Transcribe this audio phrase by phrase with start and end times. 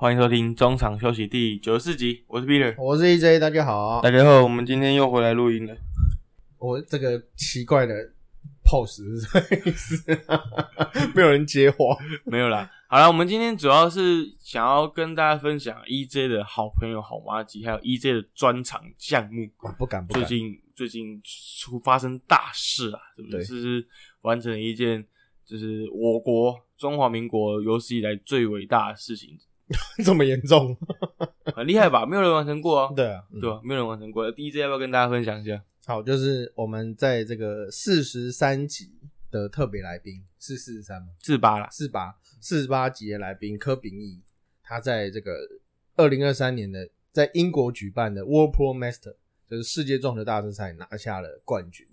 [0.00, 4.00] 欢迎收听中场休息第九十四集，我是 Peter，我是 EJ，大家好。
[4.00, 5.76] 大家好，我们今天又回来录音了。
[6.56, 7.92] 我这个奇怪的
[8.64, 10.04] pose 是什么意思？
[11.16, 11.96] 没有人接话。
[12.24, 19.50] 没有啦，好了，我们今天主要是想要跟大家分享 EJ 的好朋友好妈吉，还有 EJ 的专场项目。
[19.66, 21.20] 啊不敢不敢，最近最近
[21.58, 23.40] 出发生大事啊，对不对？
[23.40, 23.84] 对这是
[24.22, 25.04] 完成了一件
[25.44, 29.36] 就是我国中华民国有史以来最伟大的事情，
[30.04, 30.76] 这么严重？
[31.54, 32.06] 很厉害吧？
[32.06, 33.60] 没有人完成过啊， 对啊，嗯对啊？
[33.64, 34.30] 没有人完成过。
[34.32, 35.62] EJ 要不要跟大家分享一下？
[35.86, 38.92] 好，就是我们在这个四十三集
[39.30, 41.08] 的特别来宾是四十三吗？
[41.20, 44.20] 自拔啦，四八四十八集的来宾柯秉义，
[44.62, 45.36] 他在这个
[45.96, 49.14] 二零二三年的在英国举办的 World Pro Master，
[49.50, 51.86] 就是世界撞球大师赛拿下了冠军。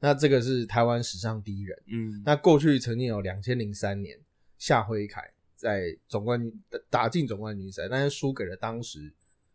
[0.00, 1.82] 那这个是台湾史上第一人。
[1.86, 4.16] 嗯，那过去曾经有两千零三年
[4.56, 6.52] 夏辉凯在总冠军
[6.88, 9.00] 打进总冠军赛，但是输给了当时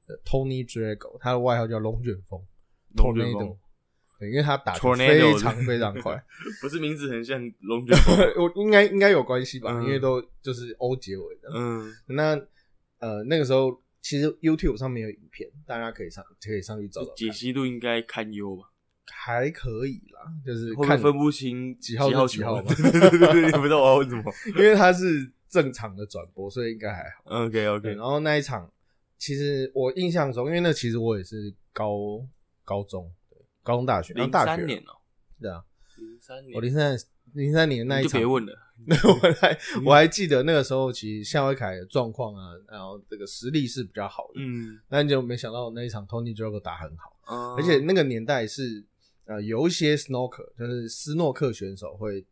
[0.05, 2.39] 的 Tony Drago，他的外号叫龙卷风
[2.95, 3.57] 龙卷风
[4.19, 6.21] 因为他打的非常非常快。
[6.61, 11.49] 不是名字很像龙卷风， 我应该应该有关系吧，嗯因为都就是 O 结尾的。
[11.53, 12.39] 嗯，那
[12.99, 18.63] 呃那个时候其实 YouTube 上面有影片，大家可以上可以上去找找解析度应该堪忧吧？
[19.11, 24.33] 还可以啦，就是看分不清几号几号几号嘛 对对对对，不知道我要问什么。
[24.55, 27.45] 因为他是正常的转播，所以应该还好。
[27.45, 28.67] OK，OK，然后那一场，
[29.19, 32.19] 其实我印象中，因为那其实我也是高
[32.65, 34.97] 高中，对，高中大学，然后零大学三年哦，
[35.39, 35.63] 对啊，
[35.97, 36.97] 零三年，我零三
[37.33, 38.13] 零三年那一场。
[38.13, 38.57] 就别，问了。
[38.87, 47.15] 那 我还我还记得那个时候，其实夏威凯的状况啊，然后这个实力是比较好的，嗯，但就没想到那一场 Tony Drago 打很好，
[47.55, 48.83] 而而且那个年代是
[49.25, 52.25] 呃有一些 snooker 就是斯诺克选手会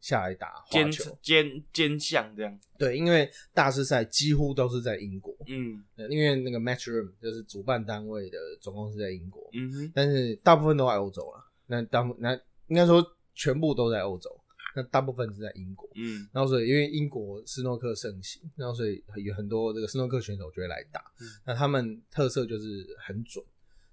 [0.00, 5.84] 下来打花尖球，尖尖项这样，对，因为大师赛几乎都是在英国，嗯。
[5.96, 11.44] 呃因为那个 Match Room 就是主办单位的总公司在英国，嗯哼，但是大部分都在欧洲了。
[11.66, 12.32] 那大部那
[12.68, 13.04] 应该说
[13.34, 14.30] 全部都在欧洲，
[14.76, 15.88] 那大部分是在英国。
[15.96, 16.28] 嗯。
[16.32, 21.00] 然后所以因为英国斯诺克盛行，然后所以有很多这个斯诺克选手就会来打。
[21.20, 21.26] 嗯。
[21.44, 23.44] 那他们特色就是很准，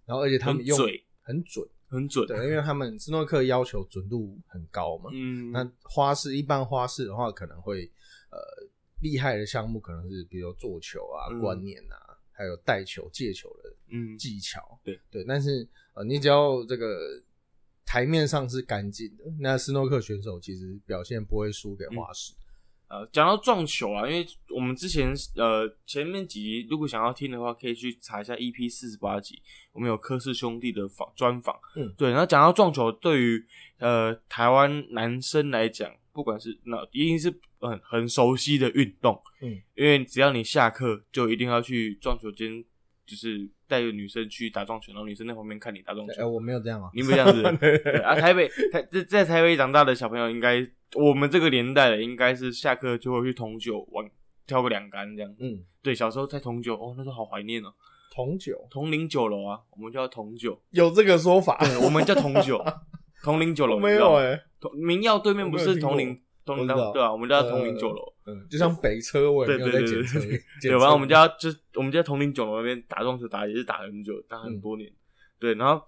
[0.06, 1.04] 然后而且他们用很嘴。
[1.28, 5.10] 很准，很准，对，因为他们斯诺克要求准度很高嘛。
[5.14, 7.90] 嗯，那花式一般花式的话，可能会
[8.32, 8.40] 呃
[9.02, 14.80] 厉害的项目可能是比如说做球啊、嗯观念啊，还有带球、借球的嗯技巧。
[14.84, 17.22] 对对，但是呃，你只要这个
[17.86, 22.34] 台面上是干净的，那斯诺克选手其实表现不会输给花式。
[22.88, 29.42] 呃，讲到撞球啊，因为我们之前呃前面几集如果想要听的话，可以去查一下 EP 四十八集，
[29.72, 31.56] 我们有科氏兄弟的访专访。
[31.76, 32.12] 嗯对。
[32.12, 33.46] 然后讲到撞球，对于
[33.80, 39.20] 呃台湾男生来讲，不管是那一定是很很熟悉的运动。
[39.42, 42.64] 嗯，因为只要你下课，就一定要去撞球间，
[43.06, 46.30] 就是带着女生去打撞拳，然后女生在旁边看你打撞哎、球。
[46.30, 50.66] 我没有这样啊、你有这样子， 对啊，台北台在在台北长大的小朋友，应该
[50.96, 54.06] 我们这个年代的，应该是下课就会去同酒玩，
[54.46, 55.36] 跳个两杆这样。
[55.40, 57.74] 嗯，对，小时候在同酒，哦，那时候好怀念哦，
[58.14, 61.58] 同酒同龄酒楼啊，我们叫同酒，有这个说法？
[61.60, 62.64] 对，我们叫同酒，
[63.24, 64.40] 同龄酒楼，没有哎、
[64.74, 68.15] 民耀对面不是同龄同龄我知道对啊，我们叫同龄酒楼。
[68.26, 70.20] 嗯，就像北车，我也没有在检测。
[70.20, 74.92] 对检对，测反正我们家就我们家同龄酒楼那边打撞球打也是打很久，打很多年。
[75.40, 75.86] 对，然后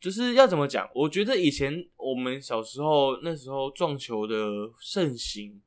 [0.00, 0.88] 就是要怎么讲？
[0.94, 4.36] 我觉得以前我们小时候那时候撞球的
[4.80, 5.60] 盛行，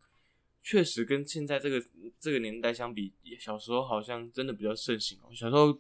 [0.64, 1.84] 确实跟现在这个
[2.20, 5.30] 这个年代相比，小时候好像真的比较盛行哦。
[5.36, 5.78] 小时候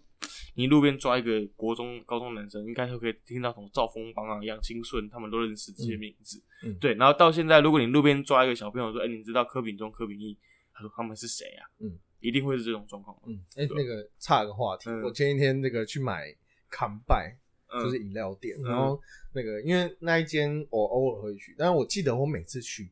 [0.55, 6.37] 你路边抓一个国中、高中男生，应该都可以听到什么赵峰、榜啊、杨清顺，他们都认识这些名字。
[6.63, 10.37] 嗯嗯对，然后到现在，如果你路边抓一个小朋友说：“哎、你知道柯秉忠、柯秉义？”
[10.73, 13.17] 他说：“他们是谁啊？”嗯，一定会是这种状况。
[13.25, 16.25] 嗯，哎、那个差个话题，嗯我前一天那个去买
[16.69, 18.99] 康拜，嗯就是饮料店，嗯然后
[19.33, 22.91] 那个因为那一间我偶尔会去，但是我记得我每次去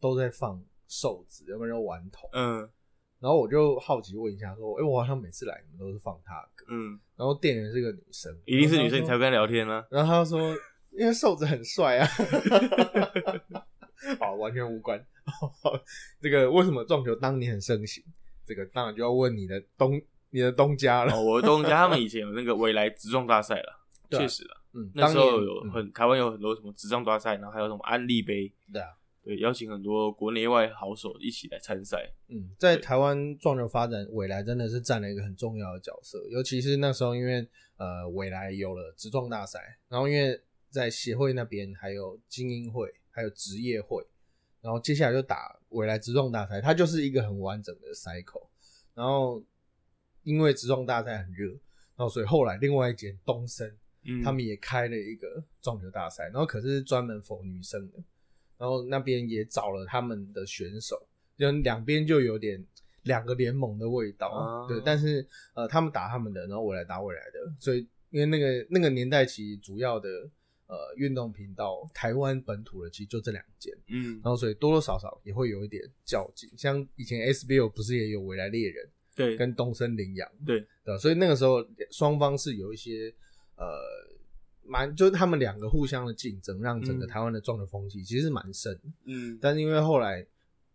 [0.00, 2.68] 都在放瘦子，要不然就顽童，嗯。
[3.20, 10.56] 然后我就好奇问一下说，哎、我好像每次来你们都是放他的歌，嗯，然后店员是个女生，一定是女生，你才会跟他聊天呢、然后他就说，
[10.92, 12.08] 因为瘦子很帅啊，
[14.18, 14.98] 好，完全无关。
[16.18, 18.02] 这个为什么撞球当年很盛行？
[18.46, 20.00] 这个当然就要问你的东
[20.30, 21.12] 你的东家了。
[21.12, 24.56] 哦，我的东家他们以前有那个未来直撞大赛了，确实了。
[24.72, 28.88] 嗯，那时候有很、台湾有很多什么直撞大赛，然后还有什么安利杯，嗯对啊，
[29.30, 32.12] 对，邀请很多国内外好手一起来参赛。
[32.26, 36.20] 嗯，在台湾撞球发展，未来真的是占了一个很重要的角色。
[36.30, 40.36] 尤其是那时候，因为呃，未来有了直撞大赛，然后因为
[40.68, 44.04] 在协会那边还有精英会，还有职业会，
[44.60, 48.48] 然后接下来就打未来直撞大赛，它就是一个很完整的 cycle。
[48.94, 49.40] 然后
[50.24, 51.50] 因为直撞大赛很热，
[51.94, 53.72] 然后所以后来另外一间东森，
[54.02, 58.02] 嗯，他们也开了一个撞球大赛，然后可是专门否女生的，
[58.60, 61.00] 然后那边也找了他们的选手，
[61.38, 62.62] 就两边就有点
[63.04, 67.78] 两个联盟的味道，啊对，但是呃他们打他们的，然后我来打我来的，所以
[68.10, 70.08] 因为那个那个年代其实主要的
[70.66, 78.86] 呃运动频道，台湾本土的其实就这两间，嗯然，后所以多多少少也会有一点较劲，像以前 SBO 不是也有未来猎人
[79.16, 83.12] 对，跟东森羚羊，对，对，所以那个时候双方是有一些
[83.56, 83.66] 呃
[84.70, 88.80] 蛮，就是他们两个互相的竞争，让整个嗯台湾的撞的风气其实是蛮盛的。
[89.04, 90.24] 嗯，但是因为后来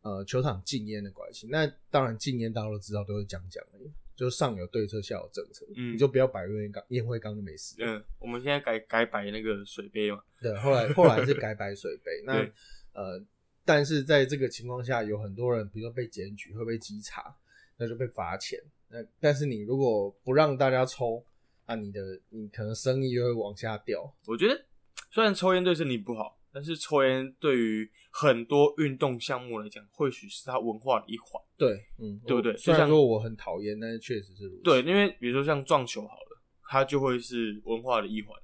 [0.01, 7.75] 呃球场禁烟的关系，那当然禁烟大家都知道都是讲讲而已，就上有对策下有政策，嗯你就不要摆烟缸，烟灰缸就没事。
[7.79, 12.45] 嗯，我们现在改改摆那个水杯嘛，对，后来 后来是改摆水杯，那
[12.93, 13.23] 呃，
[13.63, 17.33] 但是在这个情况下，有很多人比如说被检举，会被稽查，
[17.77, 18.59] 那就被罚钱。
[18.89, 21.23] 那但是你如果不让大家抽，
[21.65, 24.13] 啊，你的你可能生意就会往下掉。
[24.27, 24.65] 我觉得
[25.11, 31.41] 虽然抽烟对身体不好，但是抽烟对于很多运动项目来讲，或许是它文化的一环。
[31.57, 34.61] 对，嗯，对不对虽然说我很讨厌，但是确实是如此。
[34.63, 38.37] 对，因为比如说像撞球好了，它就会是文化的一环，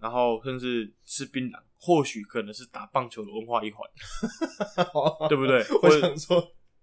[0.00, 3.88] 然后甚至吃槟榔，或许可能是打棒球的文化一环，
[5.28, 5.58] 对不对？
[5.74, 6.42] 我或者想说，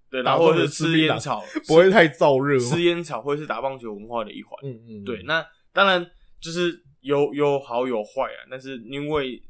[0.10, 2.60] 对，然后或者是吃烟草，不会太燥热？
[2.60, 4.52] 吃烟草会是打棒球文化的一环。
[4.64, 6.10] 嗯嗯，对，那当然
[6.40, 9.42] 就是有有好有坏啊，但是因为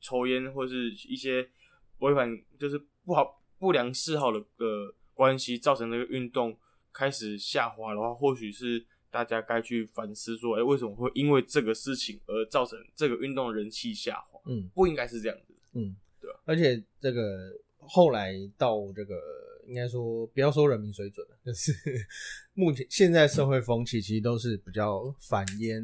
[0.00, 1.48] 抽烟或是一些
[1.98, 6.56] 违反就是不好不良嗜好的个关系，造成这个运动
[6.92, 14.40] 开始下滑的话，或许是大家该去反思说，哎、为什么会因为这个事情而造成这个运动的人气下滑？
[14.46, 15.54] 嗯不应该是这样子。
[15.74, 19.14] 嗯，对啊而且这个后来到这个，
[19.66, 21.72] 应该说不要说人民水准了，就是
[22.54, 25.82] 目前现在社会风气其实都是比较反烟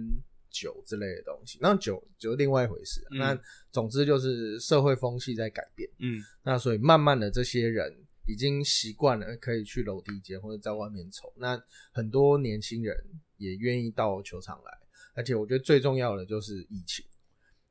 [0.50, 1.58] 酒之类的东西。
[1.60, 3.40] 那酒酒是另外一回事啊、嗯那
[3.70, 7.94] 总之就是社会风气在改变，嗯那所以慢慢的这些人
[8.26, 11.60] 已经习惯了可以去楼梯间或者在外面抽，那
[11.92, 12.96] 很多年轻人
[13.36, 14.72] 也愿意到球场来，
[15.14, 17.04] 而且我觉得最重要的就是疫情。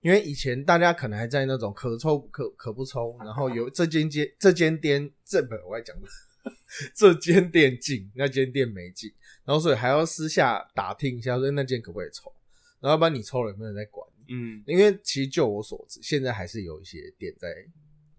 [0.07, 6.07] 因为以前大家可能还在那种可抽可可不抽，然后有这间店这间店这本我在讲的，
[6.95, 9.13] 这间店进那间店没进，
[9.43, 12.31] 然后所以还要私下打听一下说那间可不可以抽，
[12.79, 14.33] 然后要不然你抽了有没有人在管你？
[14.33, 17.49] 嗯因为其实就我所知，现在还是有一些店在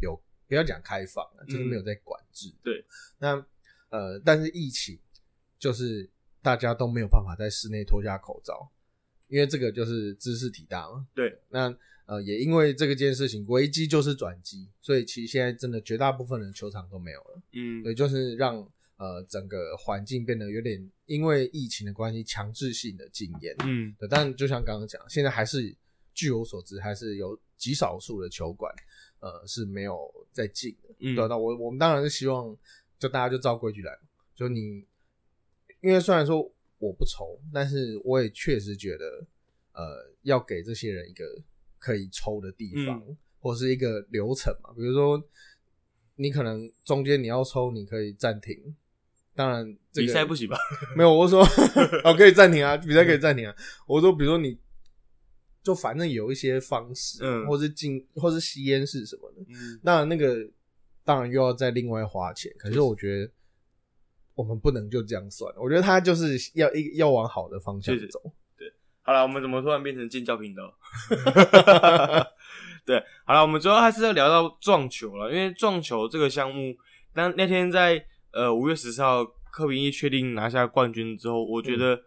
[0.02, 0.14] 有
[0.46, 2.52] 不要讲开放啊，就是没有在管制。
[2.62, 2.84] 对，
[3.16, 3.42] 那
[3.88, 4.98] 呃，但是疫情
[5.58, 6.06] 就是
[6.42, 8.70] 大家都没有办法在室内脱下口罩，
[9.28, 11.06] 因为这个就是知识体大嘛。
[11.14, 11.74] 对，那
[12.06, 17.42] 呃也因为这个件事情，危机就是转机，所以其实现在真的绝大部分的球场都没有了。
[17.52, 18.56] 嗯对，就是让
[18.96, 23.54] 呃整个环境变得有点因为疫情的关系强制性的禁烟。
[23.64, 25.74] 嗯对，但就像刚刚讲，现在还是
[26.14, 28.74] 据我所知，还是有极少数的球馆，
[29.20, 30.88] 呃，是没有在进的。
[31.00, 32.56] 嗯对，那我我们当然是希望，
[32.98, 33.96] 就大家就照规矩来，
[34.34, 34.84] 就你，
[35.80, 39.26] 因为虽然说我不抽，但是我也确实觉得，
[39.72, 41.24] 呃，要给这些人一个
[41.78, 45.22] 可以抽的地方，嗯或是一个流程嘛，比如说
[46.16, 48.74] 你可能中间你要抽，你可以暂停。
[49.34, 50.58] 当然、这个，比赛不行吧？
[50.96, 51.44] 没有，我说
[52.02, 53.54] 哦，可以暂停啊，比赛可以暂停啊。
[53.86, 54.58] 我说，比如说你，
[55.62, 59.42] 就反正有一些方式，嗯或是禁，或是吸烟是什么的。
[59.48, 60.36] 嗯那，那个
[61.04, 62.52] 当然又要再另外花钱。
[62.58, 63.30] 可是我觉得
[64.38, 68.22] 我们不能就这样算，我觉得他就是要一要往好的方向走。
[68.56, 68.72] 对。
[69.02, 70.72] 好了，我们怎么突然变成尖叫频道？
[72.86, 76.72] 对，好了，我们主要还是要聊到撞球了，因为撞球这个项目，
[77.12, 82.00] 当那天在呃五月十四号柯平一确定拿下冠军之后，我觉得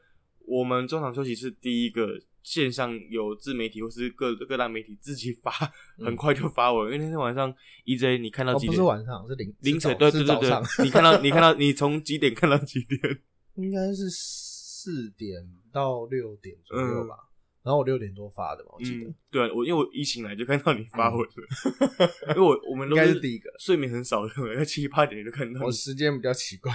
[0.48, 2.08] 我们中场休息是第一个
[2.44, 5.52] 线上有自媒体或是各各大媒体自己发，
[5.98, 7.54] 很快就发文，因为那天晚上
[7.86, 8.72] EJ 你看到哦，几点？
[8.72, 10.36] 不是晚上，是凌凌晨，对对对
[10.84, 13.20] 你看到你看到你从几点看到几点？
[13.56, 17.16] 应该是四点到六点左右嗯吧。
[17.64, 19.08] 然后我六点多发的嘛，我记得。
[19.08, 25.64] 嗯，对，我因为我一醒来就看到你发文了， 因为我我们都应该是第一个睡眠很少的，要七八点就看到。
[25.64, 26.74] 我时间比较奇怪，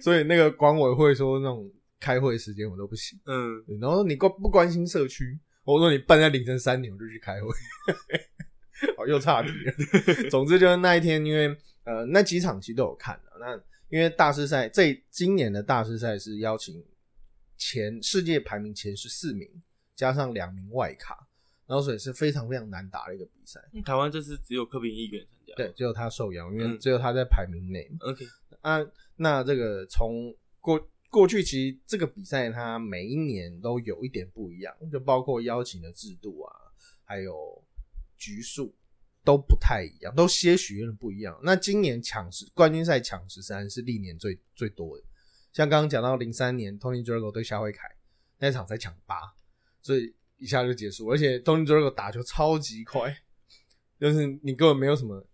[0.00, 3.18] 所以那个管委会说那种开会时间我都不行。
[3.26, 5.38] 嗯，然后你关不关心社区？
[5.64, 7.48] 我说你办在凌晨三点我就去开会，
[8.96, 9.72] 好又差题了。
[10.30, 11.48] 总之就是那一天，因为
[11.84, 13.32] 呃那几场其实都有看的。
[13.40, 13.56] 那
[13.88, 16.84] 因为大师赛这今年的大师赛是邀请
[17.56, 19.48] 前世界排名前十四名，
[19.94, 21.26] 加上两名外卡，
[21.66, 23.60] 然后所以是非常非常难打的一个比赛。
[23.84, 25.54] 台湾这次只有柯平一个人参加。
[25.56, 27.98] 对，只有他受邀，因为嗯只有他在排名内嘛。
[28.02, 28.24] ，OK，
[28.60, 28.78] 啊，
[29.16, 30.78] 那这个从过
[31.10, 36.52] 过去其实这个比赛它每一年都有一点不一样，就包括邀请的制度啊，
[37.04, 37.64] 还有
[38.16, 38.74] 局数
[39.24, 41.38] 都不太一样，都些许有点不一样。
[41.42, 45.04] 那今年抢十冠军赛抢十三是历年最最多的，
[45.52, 47.88] 像刚刚讲到零三年 Tony Drago 对夏慧凯
[48.38, 49.16] 那场才抢八，
[49.80, 53.16] 所以一下就结束，而且 Tony Drago 打球超级快，
[53.98, 55.26] 就是你根本没有什么，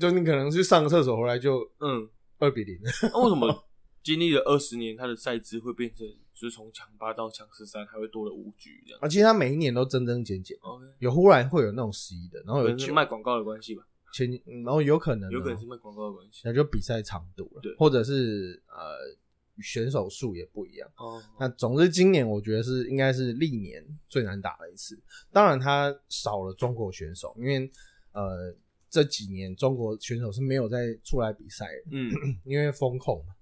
[0.00, 2.08] 就你可能去上个厕所回来就嗯，
[2.38, 2.78] 二比零。
[3.12, 3.67] 那为什么
[4.02, 16.42] 经历了二十年，他的赛制会变成就是从强八到强十三，还会多了五局这样啊，其实他每一年都增增减减，？OK，有忽然会有那种十一的，然后有九能是卖广告的关系吧，前，嗯然后有可能哦有可能是卖广告的关系。
[16.44, 20.88] 那就比赛长度了，对或者是呃选手数也不一样。
[20.96, 24.98] 哦，那总之今年我觉得是应该是历年最难打的一次，
[25.32, 27.70] 当然他少了中国选手，因为
[28.12, 28.54] 呃
[28.88, 32.10] 这几年中国选手是没有再出来比赛的，嗯，
[32.44, 33.34] 因为风控嘛，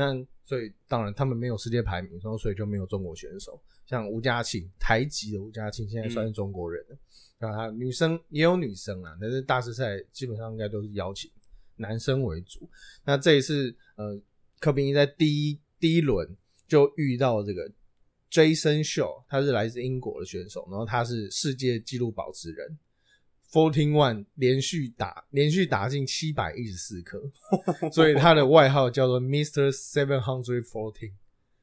[0.00, 3.60] 那所以当然他们没有世界排名，然后所以就没有中国选手。
[3.84, 6.96] 像吴佳庆，台籍的吴佳庆现在算是中国人了。
[7.38, 11.30] 然后他女生也有女生啊，但是大师赛基本上应该都是邀请
[11.76, 12.68] 男生为主。
[13.04, 14.18] 那这一次，呃，
[14.58, 16.26] 柯宾一在第一第一轮
[16.66, 17.70] 就遇到这个
[18.30, 22.78] Jason Shaw，他是来自英国的选手，然后他是世界纪录保持人。
[23.52, 27.20] Fourteen One 连续打连续打进七百一十四颗，
[27.92, 31.14] 所以他的外号叫做 Mister Seven Hundred Fourteen，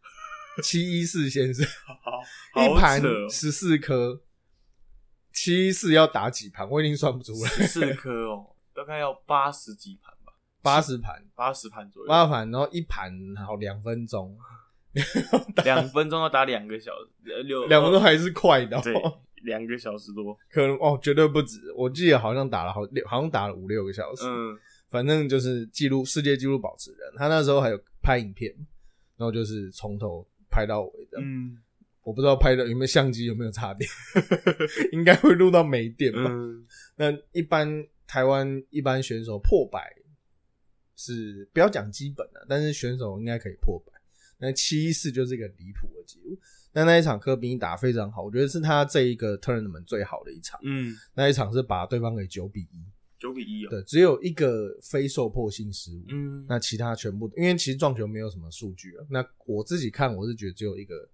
[0.62, 1.66] 七一四先生，
[2.54, 4.22] 好一盘十四颗，
[5.32, 13.14] 七一四要打几盘，我已经算不出来，四颗哦，大概要八十几盘吧，八十盘，八十盘左右，八盘，然后一盘
[13.46, 14.38] 好两分钟，
[15.64, 16.92] 两分钟要打两个小
[17.24, 18.78] 时，两分钟还是快的、
[19.44, 24.58] 两个小时多，可能哦，绝对不止，我记得好像打了好六，好像打了五六个小时，嗯，
[24.90, 28.54] 反正就是记录世界纪录保持人，他那时候还有拍影片，
[29.16, 31.58] 然后就是从头拍到尾的，嗯
[32.04, 33.90] 我不知道拍的有没有相机有没有插电，
[34.94, 36.24] 应该会录到没电吧。
[36.26, 36.66] 嗯，
[36.96, 39.94] 那一般台湾一般选手破百
[40.96, 43.92] 是不要讲基本的，但是选手应该可以破百。
[44.38, 46.40] 那七一四就是一个离谱的记录。
[46.78, 50.60] 那那一场科宾打得非常好，我觉得是他这一个 tournament 最好的一场。
[50.62, 52.86] 嗯，那一场是把对方给九比一，
[53.18, 56.06] 九比一哦，对，只有一个非受迫性失误。
[56.10, 59.04] 嗯，那其他全部，因为其实撞球没有什么数据啊。
[59.10, 61.10] 那我自己看，我是觉得只有一个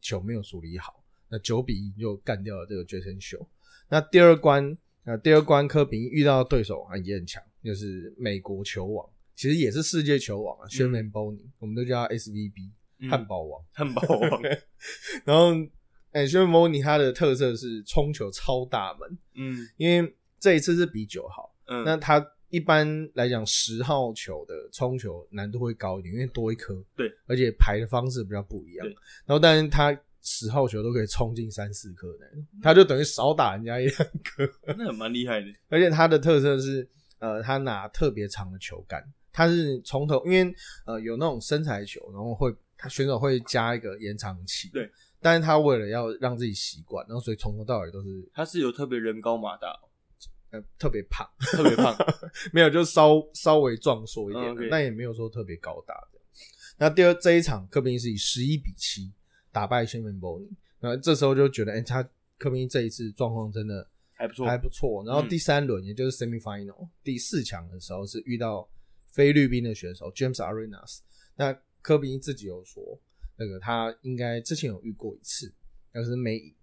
[0.00, 3.46] 球没有处理好，那九比一就干掉了这个 Jason Show。
[3.88, 12.72] 那第二关，呃，第二关科比遇到的对手啊也很强，就是美国球王，其实也是世界球王啊 s e m a n Bowling，我们都叫他 SVB 嗯
[13.08, 13.64] 汉堡王。
[13.72, 14.42] 汉堡王，
[15.24, 15.52] 然后，
[16.12, 19.68] 哎 s h e r m a n Bowling 他的特色是冲球超大门，嗯。
[19.76, 21.54] 因为这一次是比九号。
[21.66, 28.84] 嗯，那他一般来讲，十号球的冲球难度会高一点，因为多一颗，对，而且排的方式比较不一样。
[28.86, 28.92] 对。
[29.24, 34.50] 然后，但是他十号球都可以冲进三四颗那种，他就等于少打人家一两颗。
[34.76, 36.86] 那很蛮厉害的，而且他的特色是，
[37.20, 39.02] 呃，他拿特别长的球杆，
[39.32, 40.52] 他是从头，因为
[40.86, 49.84] 呃有那种身材球，然后会他选手会加一个延长期，对，但是他为了要让自己习惯，然后所以从头到尾都是他是有特别人高马大哦，
[50.52, 51.28] 呃特别胖。
[51.38, 51.94] 特别胖，
[52.52, 56.18] 没有，就稍稍微壮硕一点嗯，，OK 但也没有说特别高大的。
[56.78, 59.12] 那第二这一场，科宾是以十一比七
[59.52, 62.02] 打败谢文波尼，然后这时候就觉得，哎、他
[62.38, 65.04] 科宾这一次状况真的还不错，还不错。
[65.04, 68.66] 然后嗯第三轮，也就是 semi final 第四强的时候，是遇到
[69.12, 71.00] 菲律宾的选手 James Arenas。
[71.36, 72.82] 那科比自己有说，
[73.36, 75.52] 那个他应该之前有遇过一次，
[75.92, 76.54] 但是没赢。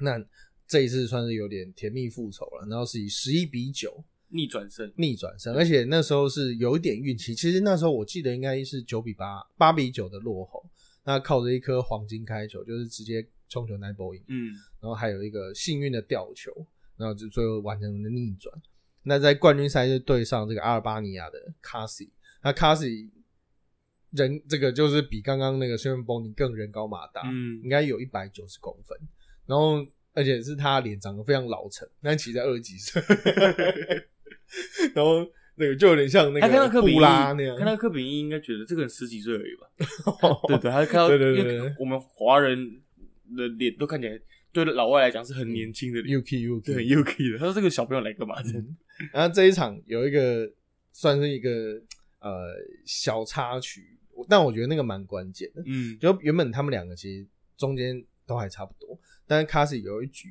[0.00, 0.24] 那
[0.66, 7.34] 这一次算是有点甜蜜复仇了，然后是以十一比九逆转胜，逆转胜，而且那时候是有一点运气。
[7.34, 10.64] 其实那时候我记得应该是九比八、八比九的落后，
[11.04, 16.50] 那靠着一颗黄金开球，就是直接冲球 nine ball 赢，嗯然后还有一个幸运的吊球，
[16.96, 18.52] 然后就最后完成了逆转。
[19.02, 22.10] 那在冠军赛就对上这个阿尔巴尼亚的卡西，
[22.42, 23.10] 那卡西
[24.16, 28.96] 人这个就是比刚刚那个轩辕波尼更人高马大，嗯应该有一百九十公分，
[29.46, 33.02] 然后而且是他脸长得非常老成，但其实才二十几岁，
[34.94, 39.68] 然后那个就有点像那他看到个科比拉那样，看到科比一应该觉得这个人十几岁而已吧？
[40.48, 42.80] 对对，他看到，对对对我们华人
[43.36, 44.20] 的脸都看起来
[44.52, 47.38] 对老外来讲是很年轻的脸，UK UK 对，很 UK 的。
[47.38, 48.40] 他说这个小朋友来干嘛？
[48.42, 48.64] 真的
[49.12, 50.48] 然后这一场有一个
[50.92, 51.50] 算是一个
[52.20, 52.54] 呃
[52.84, 55.62] 小插曲，但我觉得那个蛮关键的。
[55.66, 60.28] 嗯就原本他们两个其实中间都还差不多，但是卡斯有一局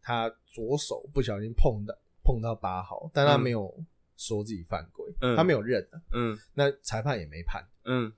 [0.00, 3.74] 他左手不小心碰到碰到八号，但他嗯没有
[4.16, 7.66] 说自己犯规，嗯他没有认啊，嗯那裁判也没判。
[7.84, 8.12] 嗯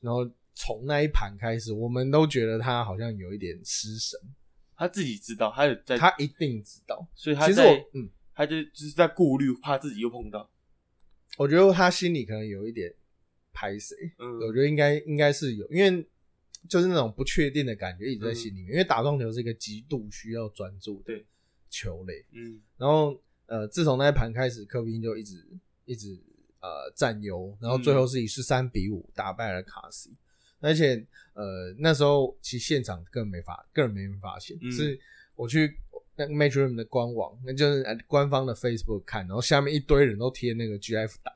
[0.00, 4.18] 然后从那一盘开始，我们都觉得他好像有一点失神，
[4.76, 7.06] 他自己知道，他有在，他一定知道。
[7.14, 10.48] 所以他其实在我嗯，他就就是在顾虑，怕自己又碰到。
[11.36, 12.92] 我觉得他心里可能有一点
[13.58, 16.06] 拍谁，嗯，我觉得应该应该是有，因为
[16.68, 18.70] 就是那种不确定的感觉一直在心里面。
[18.70, 21.12] 因为打撞球是一个极度需要专注的
[21.68, 22.60] 球类，嗯。
[22.76, 25.44] 然后呃，自从那一盘开始，科宾就一直
[25.86, 26.16] 一直
[26.60, 30.14] 呃占优，然后最后是以十三比五打败了卡西，
[30.60, 34.70] 而且呃那时候其实现场根本没发，个人没人发现，嗯。
[34.70, 34.96] 是
[35.34, 35.76] 我去
[36.16, 41.32] 那个 Major 的官网，那就是呃官方的 Facebook 看，然后下面一堆人都贴那个 GF 档，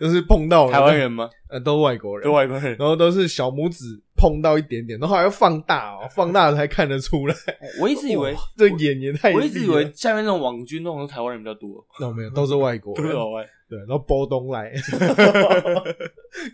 [0.00, 1.30] 就是碰到台湾人吗？
[1.48, 2.76] 呃都外国人都，外国人。
[2.78, 7.34] 然后都是小拇指碰到一点点，然后还要放大哦， 放大才看得出来。
[7.80, 9.32] 我一直以为哇，这眼也太……
[9.32, 13.02] 我一直以为下面那种网军那种台湾人比较多，那、没有，都是外国人。
[13.04, 13.46] 都是老外。
[13.68, 14.72] 对，然后波东来，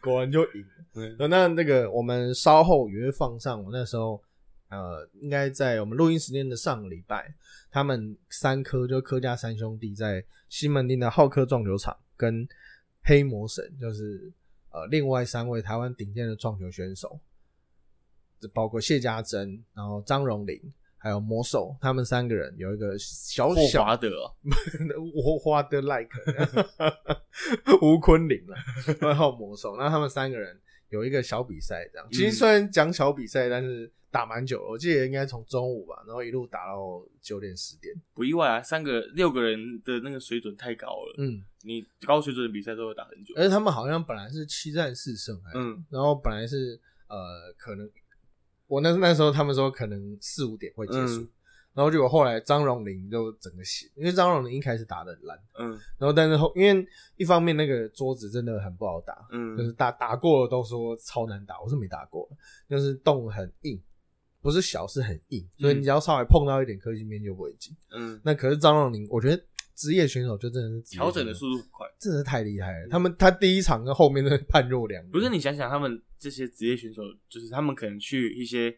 [0.02, 0.64] 果然就赢。
[1.30, 4.20] 那那个我们稍后也会放上，我那时候
[4.68, 7.32] 呃，应该在我们录音时间的上个礼拜，
[7.70, 12.46] 他们三科就科家三兄弟在西门町的浩科撞球场跟
[13.02, 14.32] 黑魔神，就是
[14.70, 17.18] 呃另外三位台湾顶尖的撞球选手，
[18.38, 20.60] 这包括谢家珍，然后张荣麟。
[21.02, 24.28] 还有魔兽，他们三个人有一个小霍小 华德啊，
[25.14, 26.10] 我花的 like
[27.80, 28.54] 吴坤林了，
[29.00, 30.60] 然后魔兽，那他们三个人
[30.90, 32.06] 有一个小比赛，这样。
[32.12, 37.94] 其实虽然讲小比赛，但是打蛮久了，我记得应该从中午吧，然后一路打到九点十点。
[38.12, 41.14] 不意外啊，三个六个人的那个水准太高了。
[41.18, 43.34] 嗯，你高水准的比赛都会打很久。
[43.36, 46.78] 而且他们好像本来是七战四胜，嗯，然后本来是
[47.08, 47.90] 呃可能
[48.66, 51.22] 我那那时候他们说可能四五点会结束。
[51.22, 51.28] 嗯
[51.72, 56.86] 然后结果后来张荣林就整个血，因为张荣林一开始打的很烂，嗯然后但是后因为
[57.16, 62.28] 一方面那个桌子真的很不好打，嗯就是嗯，打打过了都说超难打，我是没打过，
[62.68, 63.80] 就是洞很硬，
[64.42, 67.74] 不是小是很硬，所以你只要稍微碰到一点科技面就不会进。
[67.92, 69.42] 嗯，那可是张荣林，我觉得
[69.76, 71.86] 职业选手就真的是调整的速度很快。
[71.98, 72.88] 真的是太厉害了。
[72.88, 78.76] 他们他第一场跟后面的判若两人，不是你想想，他们这些职业选手，就是他们可能去一些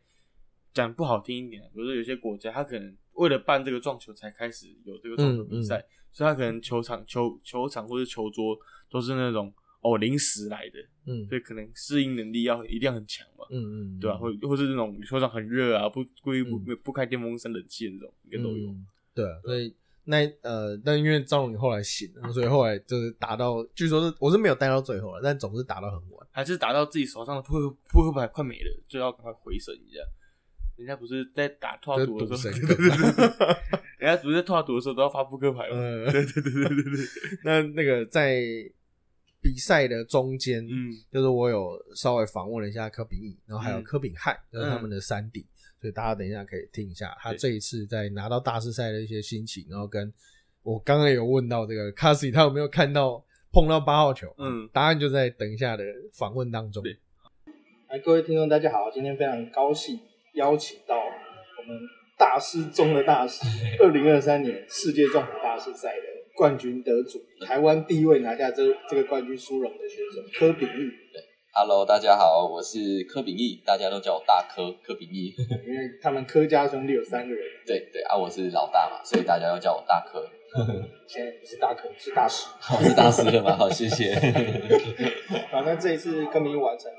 [0.72, 8.56] 讲不好听一点，比如说有些国家，他可能为了办这个撞球才开始有这个撞球比赛，所以他可能球场、球球场或者球桌
[8.90, 18.70] 都是那种哦临时来的，嗯所以可能适应能力要一定要很强嘛，嗯嗯，对吧、或或是那种球场很热啊，不故意不、嗯不开电风扇冷气的那种，应该都有。
[18.70, 26.26] 嗯对啊，所以那呃，但因为张荣麟后来醒了，所以后来就是打到，据说是我是没有待到最后了，但总是打到很晚。
[26.30, 30.00] 还是打到自己手上的扑克扑克牌快没了，就要赶快回神一下。
[30.82, 33.56] 人家不是在打拓这赌的时候，对对对对，
[33.98, 35.76] 人家不是在拓赌的时候都要发扑克牌吗？
[35.76, 37.06] 嗯，对对对对对对，
[37.44, 38.42] 那那个在
[39.40, 40.90] 比赛的中间，嗯。
[41.12, 45.46] 就是我有稍微访问了一下柯炳义，然后还有科比汉，就是他们的三弟，
[45.80, 50.12] 所以大家等一下可以听一下他这一次在拿到大师赛的一些心情，然后跟
[50.64, 54.68] 我刚刚有问到这个卡西他有没有看到碰到八号球，嗯。
[54.72, 56.82] 答案就在等一下的访问当中。
[56.82, 56.98] 对。
[57.88, 60.00] 来，各位听众，大家好，今天非常高兴
[60.34, 61.78] 邀请到我们
[62.18, 63.44] 大师中的大师，
[63.80, 66.02] 二零二三年世界撞球大师赛的
[66.36, 70.90] 冠军得主，台湾第一位拿下这这个冠军殊荣的选手柯炳义。
[71.54, 75.34] Hello，大家好，我是柯炳义，大家都叫我大柯，柯炳义。
[75.68, 80.26] 因为他们柯家兄弟有三个人，对对啊，我是老大嘛，所以大家要叫我大柯。
[81.06, 82.48] 现在不是大柯，是大师。
[82.78, 84.14] 我是大师了嘛，好，谢谢。
[85.50, 86.98] 好，那这一次柯明完成的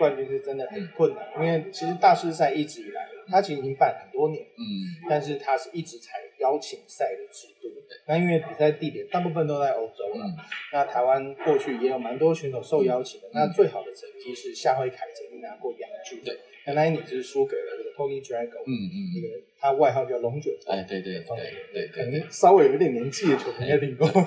[0.00, 4.64] 冠军是真的很困难，因为其实大师赛一直以来，他其实已经办很多年，嗯，
[5.10, 7.68] 但是他是一直采邀请赛的制度。
[8.06, 10.34] 那因为比赛地点大部分都在欧洲了，嗯。
[10.72, 13.28] 那台湾过去也有蛮多选手受邀请的。
[13.34, 16.36] 那最好的成绩是夏惠凯曾经拿过亚军，对，
[16.66, 20.76] 那那一年就是输给了这个 Tony Drago，嗯嗯那个他外号叫龙卷风。
[20.76, 21.24] 哎，对对对
[21.72, 22.10] 对可对。
[22.12, 24.08] 对能稍微有一点年纪的球迷应该听过。
[24.08, 24.22] 对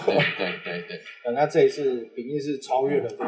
[0.66, 1.02] 对对
[1.34, 3.24] 那这一次比利是超越了这个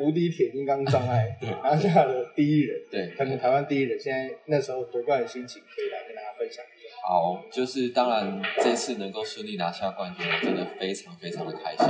[0.00, 2.80] 无敌铁金刚障碍， 拿下了第一人。
[2.90, 6.96] 对可能台湾第一人，现在那时候夺冠的心情可以来跟大家分享一下。
[7.06, 11.86] 好，就是当然这次能够顺利拿下冠军，我真的非常非常的开心。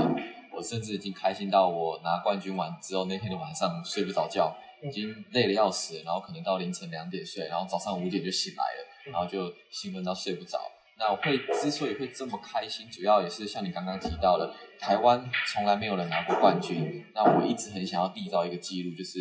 [0.53, 10.59] 我甚至已经开心到我拿冠军完之后那天的晚上睡不着觉，已经累得要死，然后可能到凌晨两点睡，然后早上五点就醒来了，然后就兴奋到睡不着。
[11.01, 19.19] 那我会之所以会这么开心，主要也是像你刚刚提到的，台湾从来没有人拿过冠军，那我一直很想要缔造一个记录，就是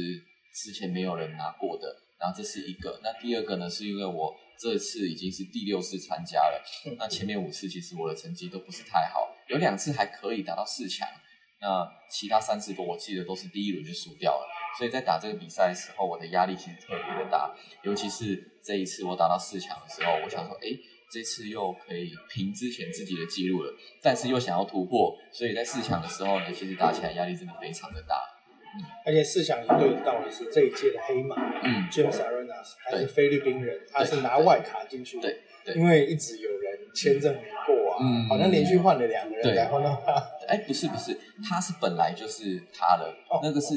[0.53, 1.87] 之前没有人拿过的。
[2.19, 6.61] 然后这是一个，那第二个呢，是因为我这次已经是第六次参加了，
[6.97, 11.07] 那前面五次其实我的成绩都不是太好，有两次还可以打到四强，
[11.61, 14.45] 那其他三次都我记得都是第一轮就输掉了。
[14.77, 20.67] 所以在打这个比赛的时候，我的压力其实特别的大，尤其是这一次我打到四强的时候，我想说，哎，
[21.11, 28.15] 这次又可以凭之前自己的记录了，但是又想要突破，所以在四强的时候呢，其实打起来压力真的非常的大。
[29.03, 35.23] 而且四强对到的是这一届的黑马，嗯，James Arenas，他对是菲律宾人，他是拿外卡进去的。
[35.23, 40.13] 对对因为一直有人签证没过啊，嗯好像连续换了两个人对才换到他。
[40.47, 43.73] 哎，不是不是，他是本来就是他的，哦那个是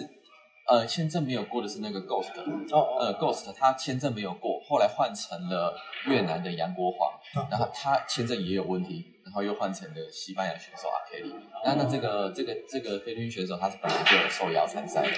[0.68, 5.74] 呃签证没有过的是那个 Ghost，哦哦，呃 Ghost 他签证没有过，后来换成了
[6.06, 11.34] 越南的杨国煌，哦然后他签证也有问题，然后又换成了西班牙选手阿 K 里。
[11.64, 15.08] 那那这个这个这个菲律宾选手他是本来就有受邀参赛的，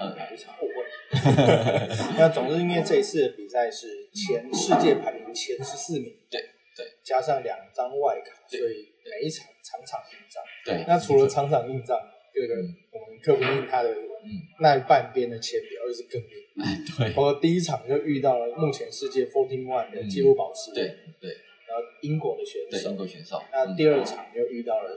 [0.00, 0.74] 嗯，非常后悔。
[2.18, 6.38] 那总之，因为这一次的比赛是前世界排名前十四名，对
[6.76, 10.42] 对，加上两张外卡，所以每一场场场硬仗。
[10.66, 10.84] 对。
[10.86, 11.98] 那除了场场硬仗，
[12.40, 14.28] 这个嗯我们科比印他的嗯，
[14.60, 16.28] 那一半边的签表又是更硬。
[16.60, 21.36] 哎对我第一场就遇到了目前世界 Fourteen One 的纪录保持人，对对
[21.68, 22.96] 然后英国的选对，手英。
[22.96, 23.36] 国选手。
[23.38, 24.96] 嗯那第二场又遇到了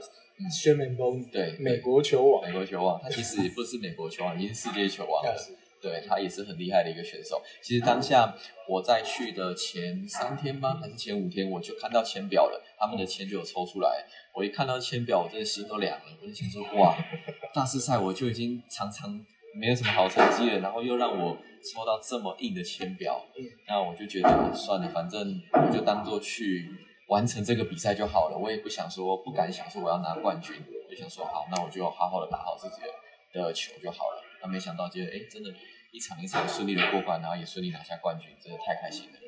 [0.50, 5.34] Sherman Bone，对美国球王，美国球王，他其实不是美国球王， 已经是世界球王了。
[5.80, 7.42] 对他也是很厉害的一个选手。
[7.60, 8.32] 其实当下
[8.68, 14.06] 我在去的前三天吗，还是前五天，我就看到签表了，他们的签就有抽出来。
[14.34, 16.04] 我一看到签表，我真的心都凉了。
[16.20, 16.96] 我就想说，哇，
[17.54, 19.10] 大师赛我就已经常常
[19.58, 26.68] 没有什么好成绩了，然后又让我抽到这么硬的签表，嗯那我就觉得算了，反正我就当做去
[27.08, 28.38] 完成这个比赛就好了。
[28.38, 34.22] 我也不想说，不敢想说我要拿冠军，我就想说好，那我就好好的打好自己的的球就好了。
[34.42, 35.50] 那没想到，接着哎，真的，
[35.92, 39.18] 一场一场顺利的过关，然后也顺利拿下冠军，真的太开心了。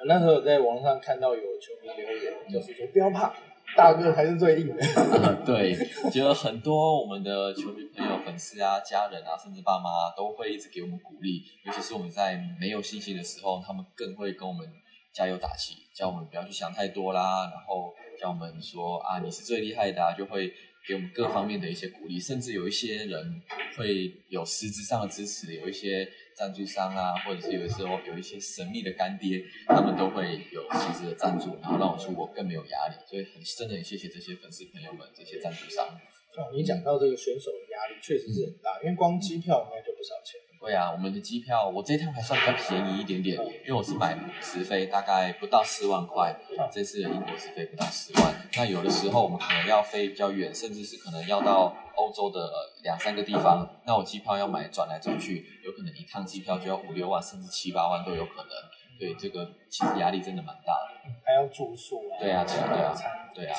[0.00, 3.32] 我那时候有在网上看到有球迷留言，就是说不要怕，
[3.76, 4.76] 大哥才是最硬的。
[5.44, 5.76] 对，
[6.10, 14.66] 就很多我们的球迷朋友、粉丝啊、家人啊，甚至爸妈、啊、都会一直给我们鼓励，尤其是我们在没有信心的时候，他们更会跟我们
[15.12, 20.52] 加油打气，叫我们不要去想太多啦，然后叫我们说啊，你是最厉害的啊，就会
[20.88, 23.42] 给我们各方面的一些鼓励，甚至有一些人
[23.76, 35.88] 会有实质上的支持，有一些赞助商啊，或者是有时候有一些神秘的干爹，他们都会有实质的赞助，然后让我出国更没有压力，所以很真的很谢谢这些粉丝朋友们，这些赞助商。
[36.36, 40.36] 哦，你讲到这个选手的压力确实是很大，因为光机票应该就不少钱。
[40.66, 46.34] 对啊，我们的机票我这一趟还算比较便宜一点点，因为我是买直飞，大概不到四万块。
[46.72, 52.50] 这次的英国直飞不到十万，那有的时候我们可能要飞比较远，甚至是可能要到欧洲的
[52.82, 58.50] 两三个地方，那我机票要买转来转去，有可能一趟机票就要五六万，甚至七八万都有可能。
[58.98, 61.10] 对，这个其实压力真的蛮大的。
[61.24, 62.94] 还要住宿啊，对啊对啊对啊
[63.32, 63.56] 对啊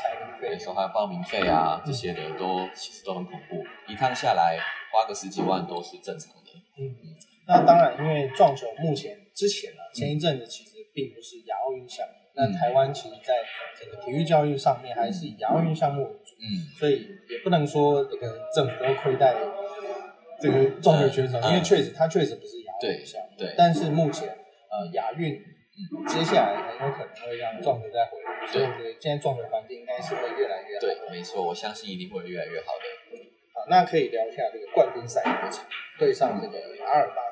[0.51, 4.59] 有时候还有报名费啊这些的都其实都很恐怖，一趟下来
[4.91, 6.37] 花个十几万都是正常的。
[7.47, 13.33] 嗯，那当然，因为撞球目前之前啊，前一阵子其实并不是亚奥运项目，那台湾其实在
[13.79, 19.33] 整个体育教育上面还是以亚奥运项目为主，嗯，所以也不能说这个政府都亏待
[20.41, 25.41] 这个撞球选手，嗯因为确实他确实不是亚奥运项目，对但是目前呃亚运。
[26.09, 30.81] 接下来很有可能会让撞球再回来，所以我觉得现在撞球环境应该是会越来越好。
[30.81, 33.19] 对，没错，我相信一定会越来越好的。
[33.53, 35.63] 好，那可以聊一下这个冠军赛的场
[35.99, 37.26] 对上这个阿尔巴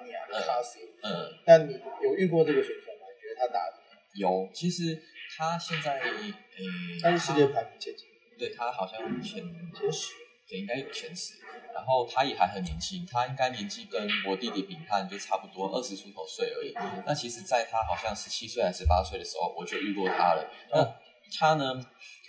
[1.03, 3.07] 嗯，那你有遇过这个选手吗？
[3.13, 3.77] 你觉得他打的？
[4.15, 5.01] 有，其实
[5.37, 8.05] 他现在，嗯、他是世界排名前几，
[8.37, 9.43] 对他好像前
[9.73, 10.13] 前十。
[10.47, 11.35] 对，应该有前十。
[11.73, 16.73] 然后他也还很年轻，他应该年纪跟我弟弟比看就差不多二十出头岁而已。
[17.05, 20.49] 那其实，在他好像十七岁还是十八岁的时候，我就遇过他了。
[20.71, 20.95] 那
[21.37, 21.85] 他呢？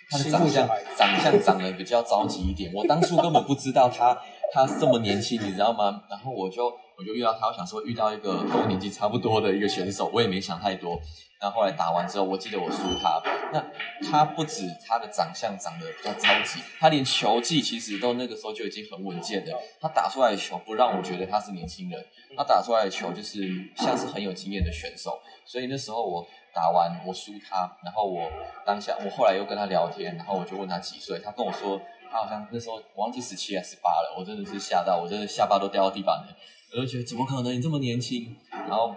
[0.09, 4.17] 他的长相长相长得比较着急一点，我当初根本不知道他
[4.53, 6.05] 他这么年轻，你知道吗？
[6.09, 10.99] 然后我就我就遇到他，我想说遇到一个跟我年纪差不多的一个选手，我也没想太多。
[11.39, 13.21] 然后来打完之后，我记得我输他。
[13.53, 13.63] 那
[14.11, 19.63] 他不止他的长相长得比较着急，他连球技其实都那个时候就已经很稳健了。
[19.79, 22.03] 他打出来的球不让我觉得他是年轻人，
[22.35, 25.21] 他打出来的球就是像是很有经验的选手。
[25.45, 28.27] 所以那时候我打完我输他，然后我
[28.65, 31.79] 当下我后来又跟他聊天，然后我就问他几岁，他跟我说
[32.11, 36.35] 他好像那时候我忘记十七还是十八了，我真的是吓到，我真的下巴都掉到地板了，
[36.73, 38.37] 我就觉得怎么可能你这么年轻？
[38.51, 38.95] 然后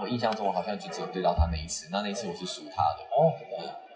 [0.00, 3.32] 我印象中我好像就只有对到他那一次，那那一次我是输他的，哦，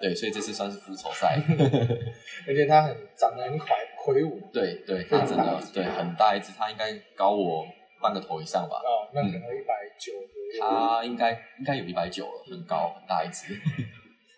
[0.00, 1.40] 对，所以这次算是复仇赛。
[2.48, 4.40] 而且他很长得很魁魁梧。
[4.52, 7.66] 对对，他真的对很大一只，他应该高我
[8.02, 8.76] 半个头以上吧。
[8.76, 10.12] 哦，那可能一百九。
[10.60, 13.54] 他应该应该有一百九了，很高很大一只。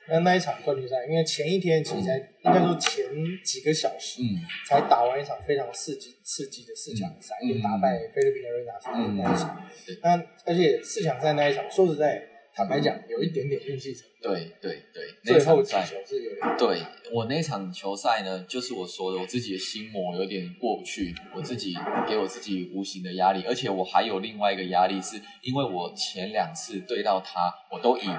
[0.09, 3.05] 那那一场冠军赛，因为前一天其实才应该说前
[3.45, 4.38] 几个小时，嗯。
[4.69, 7.49] 才打完一场非常刺激刺激的四强赛，嗯。
[7.55, 9.99] 就打败菲律宾的瑞纳斯嗯那一场对。
[10.03, 12.23] 那而且四强赛那一场，说实在，
[12.57, 14.11] 坦白讲，有一点点运气成分。
[14.23, 21.77] 对对对，那最后场球是有点对我那场球赛呢，就是我说的，我自己的心魔有点过不去，我自己
[22.09, 28.11] 给我自己无形的压力，而且我还有另外一个压力，是因为我前两次对到他我都赢，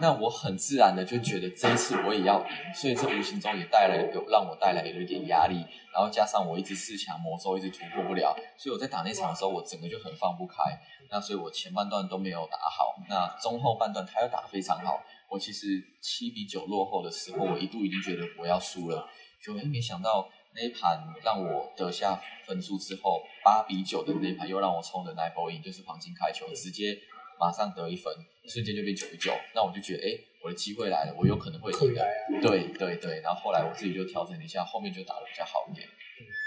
[0.00, 10.62] 那我很自然的就觉得这一次我也要赢，所以这无形中也带来有让我带来有一点压力，然后加上我一直四强魔咒一直突破不了，所以我在打那场的时候，我整个就很放不开，
[11.10, 15.02] 那所以我前半段都没有打好，那中后半段他又打非常好。
[15.28, 19.08] 我其实七比九落后的时候，我一度已经觉得我要输了，
[19.42, 26.98] 就哎没想到那一盘让我得下分数之后，八比九的那一盘又让我冲的 nine ball in，就是黄金开球，直接
[27.42, 28.14] 马上得一分，
[28.46, 29.32] 瞬间就变九比九。
[29.52, 31.92] 那我就觉得哎，我的机会来了，我有可能会赢。
[32.40, 35.88] 对对对，然后后来我自己就调整了一下，后面就打得比较好一点。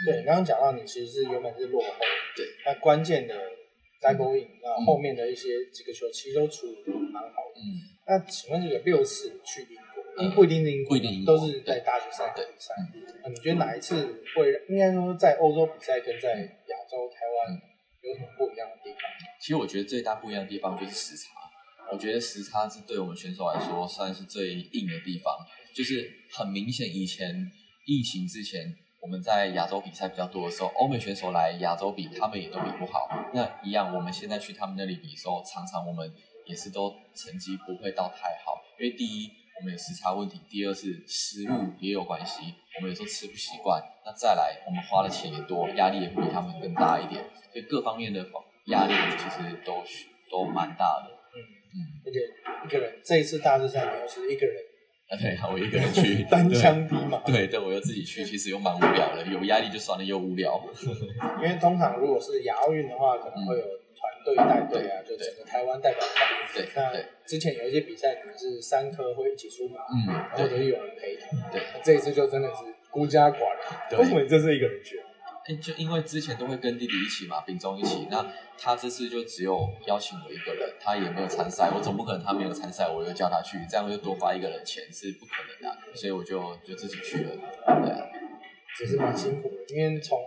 [0.07, 1.89] 对，你刚刚讲到你其实是原本是落后，
[2.37, 3.35] 对，那关键的
[3.99, 7.59] double in，那后面的一些几个球其实都处理的蛮好的。
[7.59, 9.67] 嗯，那请问这个六次去
[10.17, 12.73] 英国，不一定是英国，不一定都是在大学赛对比赛。
[13.21, 17.59] 那你觉得哪一次会让应该说在欧洲比赛跟在亚洲台湾嗯
[18.05, 19.01] 有什么不一样的地方？
[19.41, 21.31] 其实我觉得最大不一样的地方就是时差。
[21.91, 25.33] 我觉得时差是对我们选手来说算是最硬的地方，
[25.73, 27.51] 就是很明显，以前
[27.85, 33.07] 疫情之前，我们在亚洲比赛比较多的时候，欧美选手来亚洲比，他们也都比不好。
[33.33, 36.11] 那一样，我们现在去他们那里比的时候，常常我们
[36.47, 43.81] 也是都成绩不会到太好，因为第一我们有时差问题，第二是食物也有关系，我们有时候吃不习惯。
[44.05, 48.25] 那再来，我们花的钱也多，压力也会比他们更大一点，所以各方面的
[48.67, 49.83] 压力其实都
[50.29, 51.11] 都蛮大的。
[51.33, 51.37] 嗯
[51.75, 52.19] 嗯，而且
[52.65, 54.55] 一个人这一次大致上你又是一个人
[55.09, 60.61] 啊对，我一个人去 单枪匹马，对对，我又自己去，其实又蛮无聊的，有压力就算了，又无聊。
[61.37, 63.84] 因为通常如果是亚奥运的话，可能会有团
[64.25, 66.27] 队带队啊，就整个台湾代表团。
[66.55, 71.39] 对那对，之前有一些比赛可能是三科会一起出马，嗯，对或者是有人陪同。
[71.51, 71.61] 对。
[71.83, 72.55] 这一次就真的是
[72.89, 73.79] 孤家寡人。
[73.89, 74.99] 对为什么你这次一个人去？
[75.47, 78.25] 哎，就因为之前都会跟弟弟一起嘛，秉忠一起，那
[78.57, 87.35] 他这次就只有邀请我一个人，他也没有参赛，我总不可能他没有参赛，我又叫他去，这样就多花一个人钱是不可能的啊、所以我就就自己去了。
[87.35, 88.09] 对啊，
[88.75, 90.17] 只是蛮辛苦的，因为从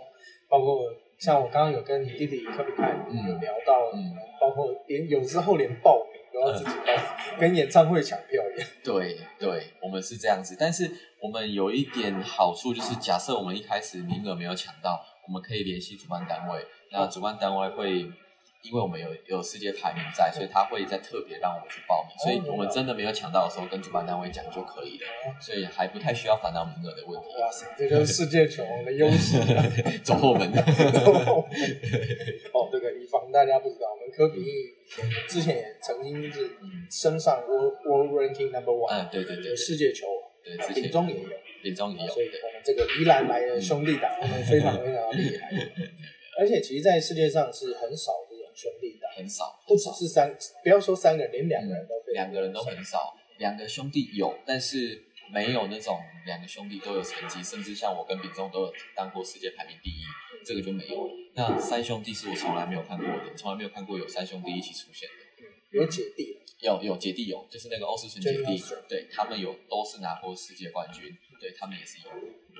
[0.47, 0.85] 包括
[1.19, 6.93] 像我刚刚有跟你弟弟科比看嗯有聊到，嗯包括连有时候连报名都要自己报，
[7.39, 8.69] 跟演唱会抢票一样。
[8.83, 10.89] 对对，我们是这样子，但是
[11.21, 18.11] 我们有一点好处就是，假设我们一开始名额没有抢到，我们可以联系主办单位，那主办单位会。
[18.63, 25.07] 因为我们有有世界排名在，所以他会再特别让我们去报名，所以我们真的没有抢到的时候，跟主办单位讲就可以了，
[25.39, 27.27] 所以还不太需要烦恼名额的问题。
[27.39, 29.63] 哇塞，这就是世界球王的优势啊！
[30.03, 30.45] 走后门。
[30.51, 30.59] 哦，
[32.71, 34.43] 这个以防大家不知道，我们科比
[35.27, 36.51] 之前也曾经是
[36.91, 41.29] 升上 World World Ranking Number One，嗯，对对对对，世界球王，对之前品中也有，
[41.63, 45.49] 林中也有，所以对我们这个宜兰来的兄弟党，他们非常 非常厉害。
[46.39, 48.13] 而且其实，在世界上是很少
[48.59, 60.03] 兄弟党，很少，不只是三，不要说三个人，连两个人都两个人都很少，两个兄弟有，但是没有那种两个兄弟都有成绩，甚至像我跟秉忠都有当过世界排名第一，
[60.43, 61.13] 这个就没有了。
[61.35, 65.15] 那三兄弟是我从来没有看过的，从来没有看过有三兄弟一起出现的。
[65.71, 72.11] 有姐弟，有有姐弟有，就是那个欧世纯姐弟对他们有都是拿过世界冠军，对他们也是有。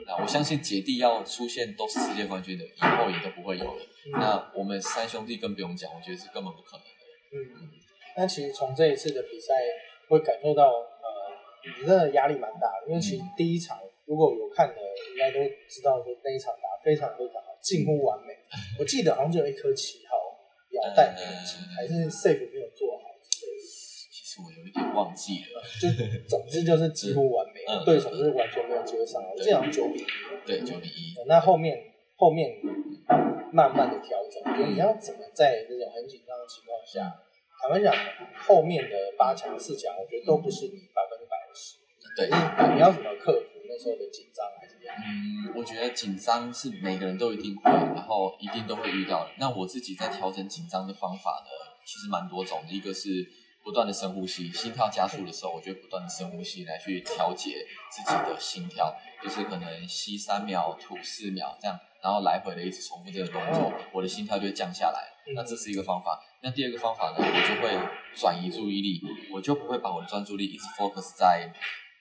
[0.06, 3.86] 那我相信姐弟要出现都是世界冠军的，以后也都不会有了。
[4.14, 6.92] 那我们三兄弟更不用讲，我觉得是根本不可能的。
[7.34, 7.70] 嗯，
[8.16, 9.54] 那其实从这一次的比赛
[10.08, 11.06] 会感受到，呃，
[11.82, 14.76] 你真的压力蛮大的，因为其实第一场如果有看的，
[15.12, 18.34] 应该都知道说那一场打非常非常好，近乎完美。
[18.80, 20.16] 我记得好像就有一颗旗号
[20.72, 22.89] 腰带没有进，还是 safe 没有做
[24.44, 25.90] 我有一点忘记了， 就
[26.28, 29.22] 总之就是几乎完美，嗯对手是完全没有接上。
[29.24, 30.06] 我记得好像九比一。
[30.46, 31.14] 对，九比一。
[31.28, 31.78] 那后面
[32.16, 32.58] 后面
[33.52, 37.20] 慢慢的调整，你要怎么在这种很紧张的情况下，
[37.62, 37.94] 坦白讲，
[38.48, 41.78] 后面的八强、四强，我觉得都不是你百分之百的事。
[42.16, 42.28] 对，
[42.76, 45.04] 你要怎么克服那时候的紧张还是压力？
[45.06, 49.32] 嗯，我觉得紧张是每个人都一定会，然后一定都会遇到的。
[49.38, 51.50] 那我自己在调整紧张的方法呢，
[51.86, 52.74] 其实蛮多种的。
[52.74, 53.10] 一个是
[53.70, 65.14] 不断的深呼吸，心跳加速的时候，我就不断的深呼吸来去调节自己的心跳，就是可能吸三秒，吐四秒，这样然后来回的一直重复这个动作，我的心跳就会降下来。
[65.28, 66.20] 嗯那这是一个方法。
[66.42, 67.78] 那第二个方法呢，我就会
[68.16, 69.00] 转移注意力，
[69.32, 71.54] 我就不会把我的专注力一直 focus 在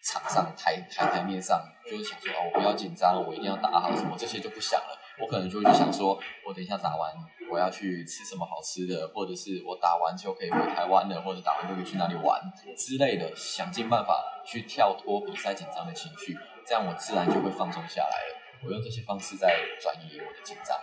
[0.02, 4.97] 场上台台台面上，就是想说哦，我不要紧张，我一定要打好什么，这些就不想了。
[5.20, 7.12] 我可能就会去想说，我等一下打完，
[7.50, 12.40] 我要去吃什么好吃的，或者是我打完就可以回台湾了，或者打完就可以去哪里玩
[12.76, 18.38] 之类的，想尽办法去跳脱比赛紧张的情绪，这样我自然就会放松下来了。
[18.64, 20.76] 我用这些方式在转移我的紧张。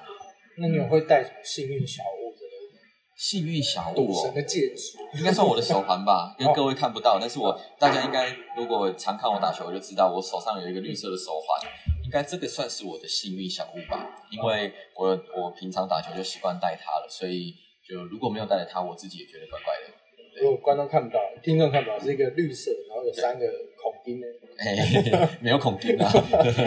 [0.57, 2.79] 那你有会带什么幸运小物之类的？
[3.17, 11.69] 幸运小物哦赌神，的戒指，应该算我的手环吧， 因为各位看不到，但是我大家应该如果常看我打球，就知道我手上有一个绿色的手环，
[12.05, 17.53] 应该这个算是我的幸运小物吧，因为我我平常打球就习惯带它了，所以
[17.87, 19.93] 就如果没有带着它，我自己也觉得怪怪的。
[20.41, 23.47] 如果观众看不到，听众看不到，是一个绿色，然后有三个
[23.81, 26.11] 孔钉的哎，没有孔钉啊，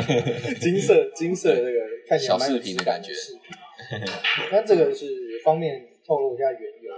[0.59, 3.13] 金色金色的这个看起来蛮有小饰品的感觉
[4.51, 5.07] 那这个是
[5.45, 6.93] 方便透露一下缘由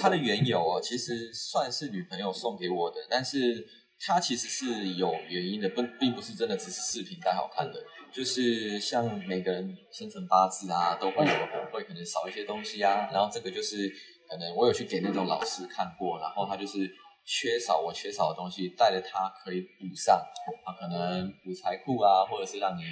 [0.00, 3.66] 它的缘由哦，其实算是女朋友送给我的，但是
[4.06, 7.74] 它其实是有原因的，不并不是真的只是饰品戴好看的。
[8.12, 11.32] 就是像每个人生辰八字啊，都会有
[11.72, 13.88] 会可能少一些东西啊，然后这个就是
[14.28, 16.90] 可能我有去给那种老师看过，然后他就是
[17.24, 20.16] 缺少我缺少的东西，带着它可以补上
[20.66, 22.82] 啊，可能补财库啊，或者是让你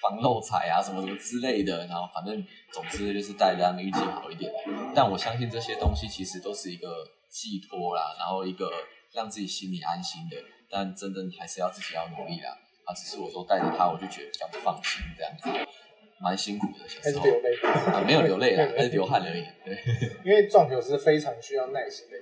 [0.00, 4.50] 防漏财啊，什么什么之类的，然后反正总之就是带着让你运气好一点。
[4.94, 6.88] 但我相信这些东西其实都是一个
[7.30, 8.68] 寄托啦，然后一个
[9.16, 10.36] 让自己心里安心的，
[10.70, 12.50] 但真正还是要自己要努力啦。
[12.84, 15.48] 啊，只是我说带着他，我就觉得比较不放心这样子，
[16.20, 16.86] 蛮辛苦的。
[16.86, 17.56] 小时候还是流泪？
[17.64, 19.42] 啊，没有流泪啦，还是流汗而已。
[19.64, 19.76] 对
[20.22, 22.16] 因为撞球是非常需要耐心的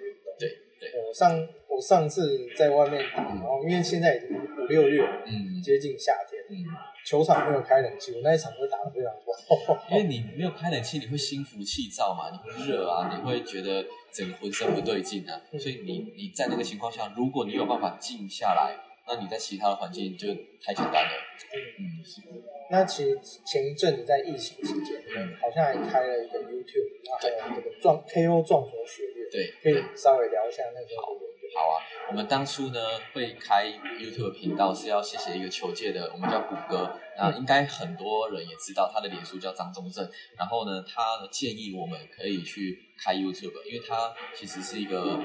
[1.08, 5.54] 我上我上次在外面打，然后因为现在已经五六月，嗯。
[5.64, 6.68] 接近夏天，嗯，
[7.06, 9.82] 球场没有开冷气，我那一场就打得非常不好。
[9.90, 18.76] 因为你没有开冷气，你会心浮气躁嘛，你会热啊，你会觉得整个浑身不对劲啊，所以你你在那个情况下，如果你有办法静下来，
[19.08, 20.28] 那你在其他的环境就
[20.62, 21.12] 太简单了。
[21.78, 22.20] 嗯，是
[22.70, 25.36] 那其实前一阵子在疫情期间，嗯。
[25.40, 29.54] 好像还开了一个 YouTube，然后还有这个撞 KO 撞球学院，对。
[29.62, 31.58] 可以稍微聊一下那时候的缘由。
[31.60, 32.80] 好啊，我们当初呢
[33.12, 33.66] 会开
[34.00, 45.20] YouTube 频道是要谢谢一个球界的，我们叫谷歌，那应该很多人也知道他的脸书叫张忠正，然后呢，他建议我们可以去开 YouTube，因为他其实是一个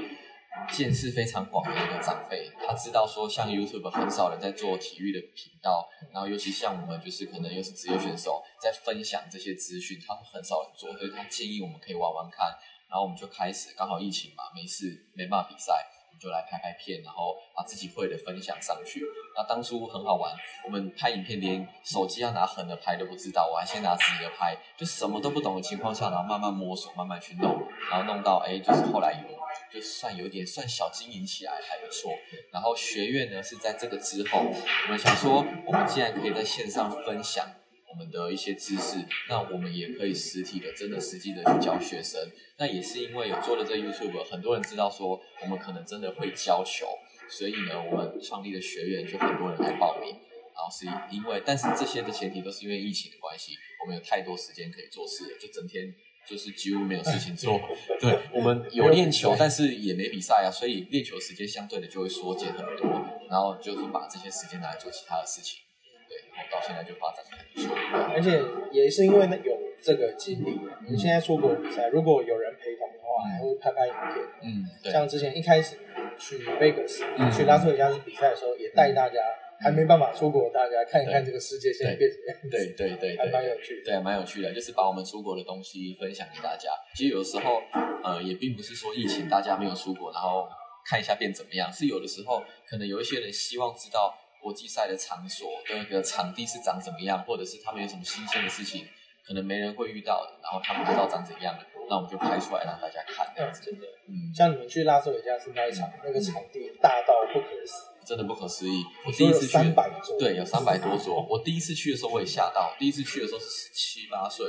[0.71, 12.47] 见识非常广的一个长辈，他知道说像 YouTube 很少人在做体育的频道，然后尤其像我们就是可能又是职业选手，在分享这些资讯，他们很少人做，所以他建议我们可以玩玩看，
[12.89, 15.73] 然后我们就开始，刚好疫情嘛，没事没办法比赛，
[16.09, 19.03] 我们就来拍拍片，然后把自己会的分享上去。
[19.35, 29.38] 那当初很好玩，我们拍影片连手机要拿横的拍都不知道，我还先拿直的拍，就什么都不懂的情况下，然后慢慢摸索，慢慢去弄，然后弄到哎，就是后来有。
[29.73, 32.11] 就算有点算小经营起来还不错，
[32.51, 37.47] 然后学院呢是在这个之后，我们想说，我们既然可以在线上分享
[37.91, 42.19] 我们的一些知识，那我们也可以实体的、真的实际的去教学生。
[42.57, 46.87] 那也是因为有做了这 YouTube，很多人知道说我们可能真的会教球，
[47.29, 50.19] 所以呢，我们创立的学院就很多人来报名。
[50.59, 55.87] 然后是因为，但是这些的前提都是因为疫情的关系，我们有太多时间可以做事了，就整天
[56.29, 57.59] 就是几乎没有事情做。
[57.99, 62.87] 对，我们有练球，但是也没比赛啊，所以练球时间相对的就会缩减很多，
[63.29, 65.61] 然后就是把这些时间拿来做其他的事情。
[66.07, 67.75] 对，然后到现在就发展的很不错。
[68.13, 74.25] 而且也是因为那有这个经历，你现在出国比赛，如果有人陪同的话，还会拍拍影片。
[74.43, 75.77] 嗯，对，像之前一开始
[76.17, 79.15] 去 Vegas、嗯去拉斯维加斯比赛的时候，也带大家，
[79.61, 83.91] 还没办法出国，大家看一看这个世界现在变什么样子，对对对还，蛮有趣的。
[83.91, 86.69] 对，蛮有趣的，就是把我们出国的东西分享给大家。
[86.95, 87.61] 其实有的时候，
[88.03, 90.47] 呃，也并不是说疫情大家没有出国，然后
[90.85, 98.87] 看一下变怎么样，是有的时候可能有一些人希望知道国际赛的场所的那个场地是长怎么样，或者是他们有什么新鲜的事情，
[99.27, 103.61] 可能没人会遇到的，然后他们不知道长怎样的，那我们就拍出来让大家看，这样嗯，子。
[103.65, 108.83] 真的，嗯，像你们去拉斯维加斯那一场，那个场地大到不可思议，真的不可思议。
[109.05, 111.25] 我第一次去，三百桌，对，有三百多桌。
[111.29, 114.45] 我第一次去的时候我也吓到，第一次去的时候是十七八岁，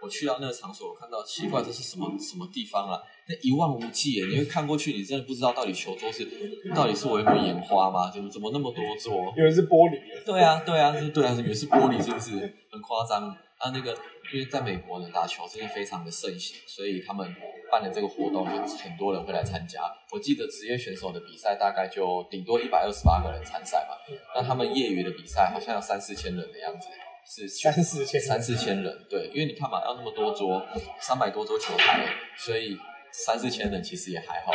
[0.00, 3.00] 我去到那个场所，我看到奇怪，这是什么什么地方啊？
[3.26, 6.28] 那一望无际耶，你会看过去，你真的不知道到底球桌是
[6.74, 8.10] 到底是我有没有眼花吗？
[8.10, 9.32] 怎么怎么那么多桌？
[9.36, 12.32] 以为是玻璃，对啊，对啊，是，对啊，以为是玻璃，是不是
[12.70, 13.34] 很夸张？
[13.56, 13.96] 啊，那个
[14.32, 17.34] 因为在美国呢，打球真的非常的盛行，所以他们
[17.70, 19.82] 办了这个活动，就很多人会来参加。
[20.12, 23.96] 我记得职业选手的比赛大概就顶多一百二十八个人参赛嘛，
[24.34, 26.88] 那他们业余的比赛好像要三四千人的样子，
[27.26, 30.66] 是三四千三四千人，对，因为你看嘛，要那么多桌，
[31.00, 32.06] 三百多桌球台，
[32.36, 32.76] 所以
[33.12, 34.52] 三四千人其实也还好。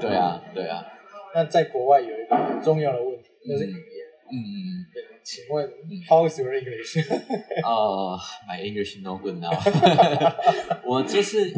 [0.00, 0.84] 对啊，对啊，
[1.34, 4.06] 那在国外有一个很重要的问题，就是语言。
[4.32, 5.72] 嗯嗯对请问
[6.08, 6.98] ，How is your English？
[7.08, 8.18] 嗯，啊、
[8.48, 9.52] m y English no good now。
[10.84, 11.54] 我就是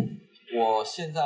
[0.55, 1.23] 我现在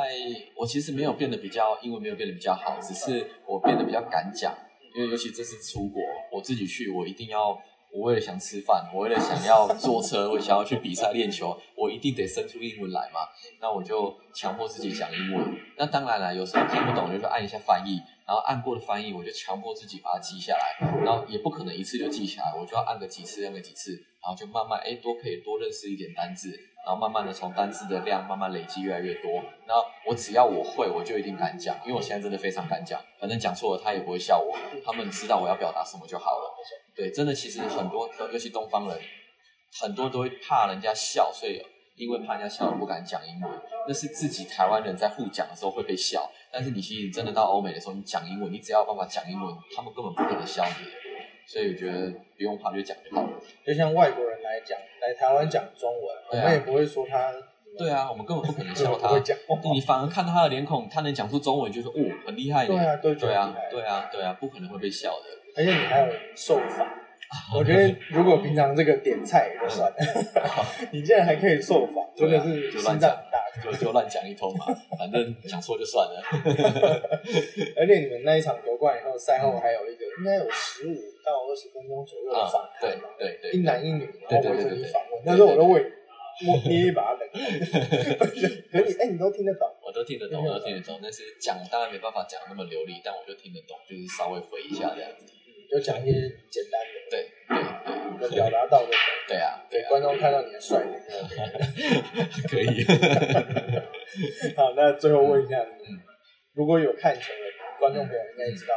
[0.55, 4.57] 我其实没有变得比较英文没有变得比较好，只是我变得比较敢讲，
[4.95, 7.61] 因为尤其这次出国，我自己去，我一定要。
[7.93, 13.21] 我为了想吃饭，我为了想要坐车， 我想要去比赛练球，我一定得生出英文来嘛。
[13.59, 15.57] 那我就强迫自己讲英文。
[15.77, 20.77] 那当然了，有时候听不懂，我就按一下翻译，然后按过的翻译，我就强迫自己把它记下来。
[21.03, 26.49] 然后也不可能一次就记下来，我就要按个几次，按个几次，然后就慢慢哎多可以多认识一点单字，
[26.85, 29.31] 然后慢慢的从单字的量慢慢累积越来越多。
[29.65, 36.53] 然后我只要我会，我就一定敢讲，因为我现在真的非常敢讲，反正讲错了他也不会笑我，他们知道我要表达什么就好了。
[36.97, 38.99] 对，真的其实很多，尤其东方人，
[39.79, 41.61] 很多都会怕人家笑，所以
[41.95, 43.51] 因为怕人家笑不敢讲英文。
[43.87, 50.91] 那是自己台湾人在互讲的时候会被笑，但是你其实真的到欧美的时候，你讲英文，你只要有办法讲英文，他们根本不可能笑你的。
[51.47, 53.29] 所以我觉得不用怕，就讲就好了。
[53.65, 57.31] 就像外国人来讲，来台湾讲中文，我们也不会说他
[57.77, 59.17] 对啊，我们根本不可能 笑他
[59.71, 61.95] 你反而看到他的脸孔，他能讲出中文，就说哦，
[62.25, 62.69] 很厉害呢。
[62.69, 65.25] 对啊对啊对啊，对啊，不可能会被笑的。
[65.57, 66.85] 而且你还有受罚。
[67.53, 69.97] 我觉得如果平常这个点菜也就算了，
[70.93, 73.37] 你竟然还可以受罚，真的是心脏很大。
[73.57, 74.65] 就就乱讲一通嘛，
[74.99, 76.21] 反正讲错就算了。
[77.75, 80.93] 而且你们那一场夺冠以后，赛后还有一个应该有十五
[81.25, 85.23] 到二十分钟左右的啊访，对谈嘛，对对，一男一女，然后围着你访问。
[85.25, 85.83] 对对对那时候我都为
[86.39, 87.41] 你摸捏一把冷汗，
[88.19, 89.67] 可是你哎，你都听得懂。
[89.81, 95.33] 我都听得懂，我都听得懂，但是讲当然没办法讲那么流利，但我就听得懂，就是稍微回一下这样子。
[95.69, 96.13] 就讲一些
[96.49, 97.29] 简单的，对
[98.19, 98.95] 对有表达到就可以。
[99.27, 100.97] 对对啊，对啊，观众看到你的帅脸。
[102.49, 102.83] 可以。
[104.55, 105.65] 好，那最后问一下
[106.53, 108.73] 如果有看球的观众朋友应该知道，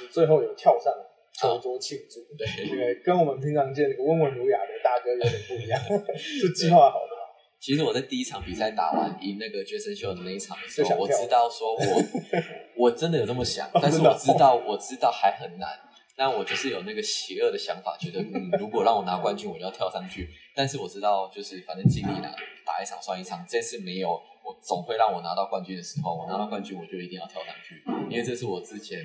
[0.00, 0.92] 你最后有跳上
[1.34, 5.80] 球桌庆祝，对这个跟我们平常见那个温文儒雅的大哥有点不一样，
[6.16, 7.22] 是计划好的吗？
[7.60, 11.80] 其实我在第一场比赛打完赢那个决胜秀的那一场的时候，我知道说我
[12.76, 15.68] 我真的有这么想哦，但是我知道我知道还很难。
[16.16, 20.28] 那我就是有那个邪恶的想法，觉得嗯，如果让我拿冠军，我就要跳上去。
[20.54, 22.34] 但是我知道，就是反正尽力了，
[22.64, 23.44] 打一场算一场。
[23.48, 29.00] 这次没有，我总会让我拿到冠军的时候，我拿到冠军，我就一定要跳上去，因为这是我之前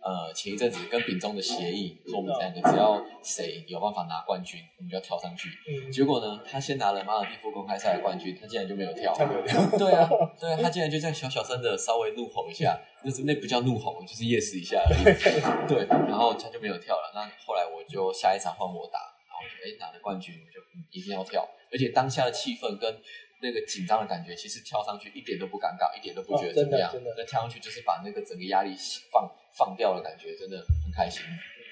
[0.00, 5.48] 呃前一阵子跟丙中的协议，说我们两个只要谁有办法拿冠军，我们就要跳上去。
[5.68, 9.12] 嗯，结果呢，他先拿了马尔蒂夫公开赛的冠军，他竟然就没有跳。
[9.14, 15.68] 他没有跳， 对啊，对啊， 他竟然就这样小小声的稍微怒吼一下，那是那不叫怒吼，就是 yes 一下而已。
[15.68, 17.12] 对，然后他就没有跳了。
[17.14, 23.00] 那后来我就下一场换我打，然后就哎拿了冠军，我就、嗯、一定要跳，而且当下的气氛跟
[23.40, 26.90] 那个紧张的感觉，其实跳上去一点都不尴尬，一点都不觉得怎么样。
[26.90, 28.74] 哦真的真的那跳上去就是把那个整个压力
[29.12, 31.22] 放放掉的感觉，真的很开心。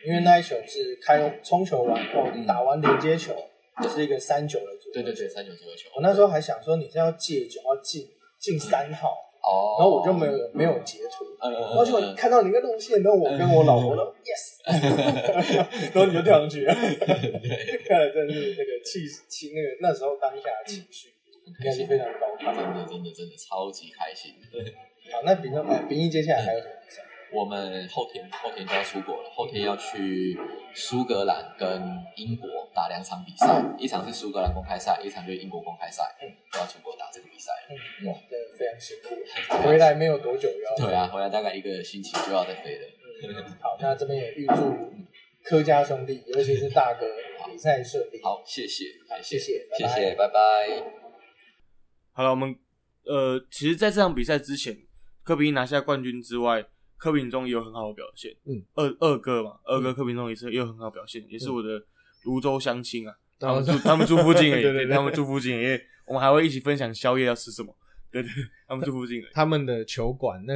[0.04, 3.34] 因为那一球是开冲球完后嗯打完连接球，
[3.88, 5.88] 是一个三九的组合对对对，三九左右球。
[5.96, 8.06] 我那时候还想说你是要借球要进
[8.38, 9.08] 进三号，
[9.42, 14.62] 哦，然后我就没有没有截图，嗯，嗯嗯然后结果嗯看到你那个路线，然后我跟我老婆都 yes，
[15.92, 21.08] 然后你就跳上去了，对，看来真的是那个气气那个那时候当下的情绪
[21.46, 22.54] 应该是非常高亢。
[22.54, 24.34] 真的真的真的超级开心。
[25.10, 27.02] 好，那比较哎，兵役接下来还有什么比赛？
[27.32, 30.38] 我们后天后天就要出国了，后天要去
[30.74, 31.82] 苏格兰跟
[32.16, 36.16] 英国打两场比赛，一场是苏格兰公开赛，一场就是英国公开赛，
[36.52, 37.52] 都要出国打这个比赛。
[37.68, 39.62] 嗯，哇，真的非常辛苦。
[39.66, 42.86] 回来没有多久又要对啊，回来大概一个星期就要再飞了。
[43.22, 44.92] 嗯好，那这边也预祝
[45.42, 47.06] 柯家兄弟，尤其是大哥
[47.50, 48.20] 比赛顺利。
[48.22, 50.40] 好，谢谢，好谢谢谢谢，拜拜。
[52.12, 52.54] 好了，我们
[53.04, 54.76] 呃，其实在这场比赛之前，
[55.24, 56.64] 科比拿下冠军之外，
[56.96, 58.34] 柯品中也有很好的表现。
[58.44, 61.82] 嗯，二二哥嘛，二哥嗯柯品中也是也有很好的表现，也是我的
[62.24, 63.14] 泸州乡亲啊。
[63.38, 67.76] 他们哦住他们住附近而已， 对对对他们住附近因为我们还会一起分享宵夜要吃什么。
[68.10, 69.22] 对对，对他们住附近。
[69.32, 70.54] 他们的球馆那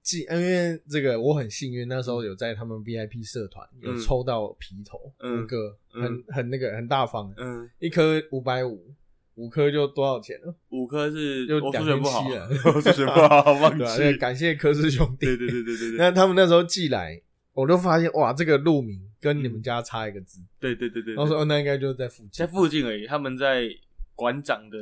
[0.00, 3.98] 既因为这个我很幸运，那时候有在他们 VIP 社团有嗯。
[4.00, 5.36] 抽到皮头，嗯。
[5.40, 6.02] 那个嗯。
[6.02, 8.94] 很很那个很大方，嗯，一颗五百五，
[9.36, 10.54] 五颗就多少钱了？
[10.70, 14.16] 五颗是就我数学不好，了 我数学不好， 忘记。
[14.16, 15.26] 感谢科氏兄弟。
[15.26, 17.20] 对对对对对对那他们那时候寄来，
[17.52, 21.14] 我就发现哇，这个路名跟你们家差一个字，对对对对。
[21.14, 22.46] 然后说哦，那应该就是在附近在。
[22.46, 23.68] 附近而已，他们在
[24.14, 24.78] 馆长的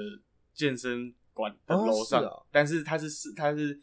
[0.52, 3.78] 健身馆的楼上，但是他是是他是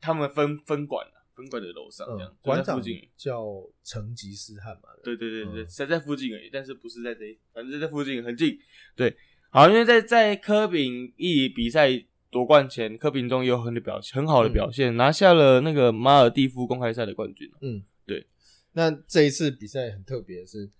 [0.00, 3.02] 他们分分馆的分馆的楼上这样，嗯，馆长附近。
[3.16, 3.44] 叫
[3.82, 8.56] 成吉思汗嘛，对对对对，嗯在在附近而已，但是不是在这里，反正在附近很近。
[8.94, 9.16] 对，
[9.56, 11.88] 好，因为在在科比一比赛
[12.30, 17.50] 夺冠前，科比中也有很的表很好的表现，拿下了那个马尔蒂夫公开赛的冠军。
[17.62, 18.26] 嗯，对。
[18.72, 20.70] 那这一次比赛很特别的是，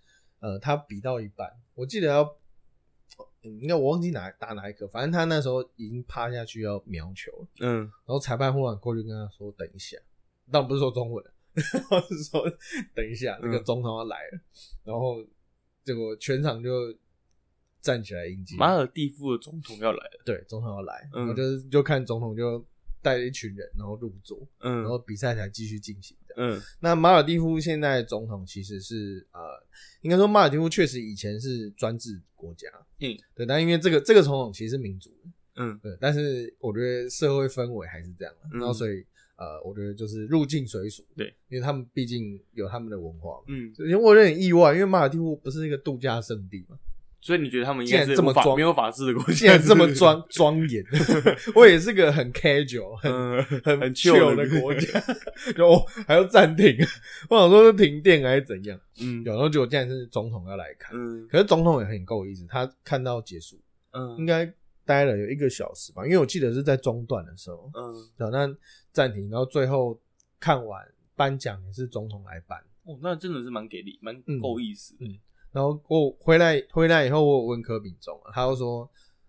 [0.40, 2.22] 呃，他比到一半，我记得要，
[3.44, 9.96] 嗯应该我忘记哪打哪一个，反正他那时候已经趴下去要瞄球了，嗯然后裁判忽然过去跟他说：“等一下。”
[10.52, 11.24] 当然不是说中文，
[11.90, 12.44] 我是说
[12.94, 14.40] 等一下，那个嗯总统要来了。
[14.84, 15.24] 然后
[15.82, 16.94] 结果全场就
[17.86, 18.56] 站起来迎接。
[18.56, 20.22] 马尔蒂夫的总统要来了。
[20.24, 21.28] 对，总统要来，嗯。
[21.28, 22.64] 我就是就看总统就
[23.00, 24.80] 带了一群人，然后入座，嗯。
[24.80, 26.34] 然后比赛才继续进行的。
[26.38, 26.60] 嗯。
[26.80, 29.40] 那马尔蒂夫现在总统其实是呃，
[30.00, 32.68] 应该说马尔蒂夫确实以前是专制国家，
[32.98, 35.30] 嗯，对，但因为这个这个总统其实是民主的，
[35.62, 35.78] 嗯。
[35.80, 38.58] 对，但是我觉得社会氛围还是这样的，嗯。
[38.58, 39.06] 然后所以
[39.36, 43.44] 呃，我觉得就是入境随俗，对，因为他们毕竟有他们的文化嘛。
[43.48, 46.78] 嗯，因为我有点意外，因为马尔蒂夫不是一个度假胜地嘛，
[47.26, 50.84] 所以你觉得他们应竟该这么装没有法治的国家，竟然这么庄 庄严，
[51.56, 55.00] 我也是个很 casual、很嗯很很 chill 的国家，
[55.56, 56.76] 就哦还要暂停，
[57.28, 59.24] 我想说是停电还是怎样，嗯。
[59.24, 61.26] 有然后结果竟然是总统要来看，嗯。
[61.28, 63.58] 可是总统也很够意思，他看到结束
[63.90, 64.16] 嗯。
[64.18, 64.54] 应嗯该
[64.84, 68.56] 待了有一个小时吧，因为我记得是在中段的时候，嗯，对，那
[68.92, 70.00] 暂停，然后最后
[70.38, 70.80] 看完
[71.16, 75.04] 颁奖也是总统来颁，哦，那真的是蛮给力，蛮嗯够意思的。
[75.06, 75.18] 嗯
[75.56, 78.86] 然后我回来回来以后，我有问柯秉忠，他就说，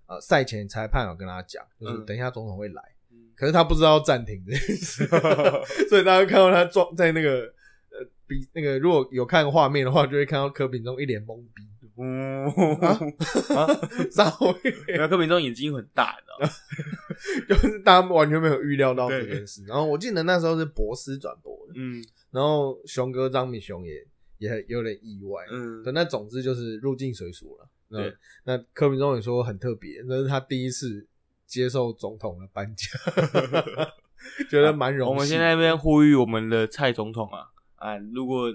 [0.08, 2.06] 呃，赛前裁判有跟他讲，就是嗯。
[2.06, 3.32] 等一下总统会来，嗯。
[3.34, 5.08] 可是他不知道暂停这件事，
[5.88, 7.44] 所以大家看到他撞在那个
[7.92, 11.64] 呃比那个如果有看画面的话，就会看到柯秉忠一脸懵逼，
[11.96, 13.00] 哦啊？
[13.56, 13.68] 啊！
[14.12, 14.72] 稍微。
[14.88, 16.54] 然后柯明忠眼睛很大，你知道吗？
[17.48, 19.64] 就是大家完全没有预料到这件事。
[19.66, 22.04] 然后我记得那时候是博斯转播的，嗯。
[22.32, 24.06] 然后熊哥张敏雄也
[24.38, 27.70] 也有点意外，嗯对，那总之就是入境随俗了。
[27.90, 28.14] 那对
[28.44, 31.08] 那柯明忠也说很特别，那是他第一次
[31.46, 32.90] 接受总统的颁奖，
[34.50, 35.14] 觉得蛮荣幸。
[35.16, 38.52] 我们现在这边呼吁我们的蔡总统啊啊，如果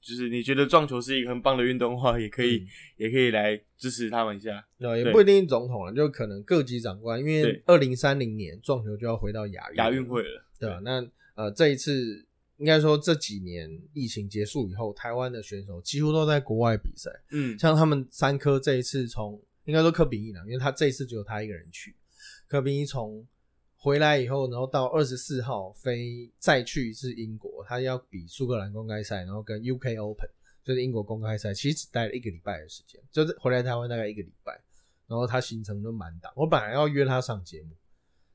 [0.00, 4.66] 就是你觉得撞球是一个很棒的运动的话，也可以、嗯也可以来支持他们一下。
[4.78, 10.80] 对对也不一定总统了，就可能各级长官，因为对二零三零年撞球就要回到亚运亚运会了，对吧？
[10.82, 11.06] 那
[11.36, 12.26] 呃，这一次
[12.58, 17.10] 应该说这几年疫情结束以后，台湾的选手几乎都在国外比赛。
[17.30, 21.94] 嗯像他们三科这一次从应该说柯比一啦，因为他这一次只有他一个人去。
[22.46, 23.26] 柯比一从
[23.76, 30.28] 回来以后，然后到二十四号飞再去一次英国，他要比苏格兰公开赛，然后跟 UK Open
[30.64, 34.52] 就是英国公开赛，其实只待了一个礼拜的时间，就是回来台湾大概一个礼拜，
[35.06, 36.32] 然后他行程都满档。
[36.34, 37.70] 我本来要约他上节目，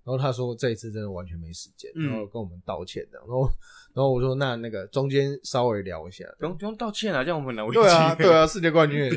[0.05, 3.17] 然后他说这一次真的完全没时间，嗯然后跟我们道歉的。
[3.19, 3.49] 然后
[3.93, 9.09] 然后我说那那个中间稍微聊一下，不用不用道歉啊，这样我们很难为对啊，对啊，世界冠军，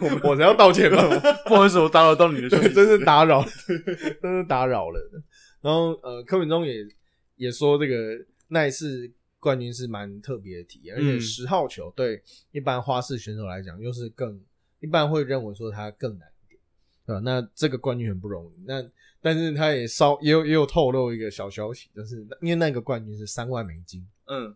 [0.00, 0.98] 我我才要道歉吧，
[1.46, 3.42] 不好意思，我打扰到你的真是打扰，
[4.22, 5.00] 真是打扰了。
[5.62, 6.86] 然后呃，柯敏忠也
[7.36, 7.94] 也说这个
[8.48, 14.38] 那一次冠军是蛮特别的体验，而且嗯十号球对一般花式选手来讲，又是更
[14.80, 16.60] 一般会认为说它更难一点，
[17.06, 17.20] 对吧？
[17.24, 18.82] 那这个冠军很不容易，那
[19.24, 24.54] 但是他也稍也有也有透露一个小消息，就是因为那个冠军是三万美金，嗯，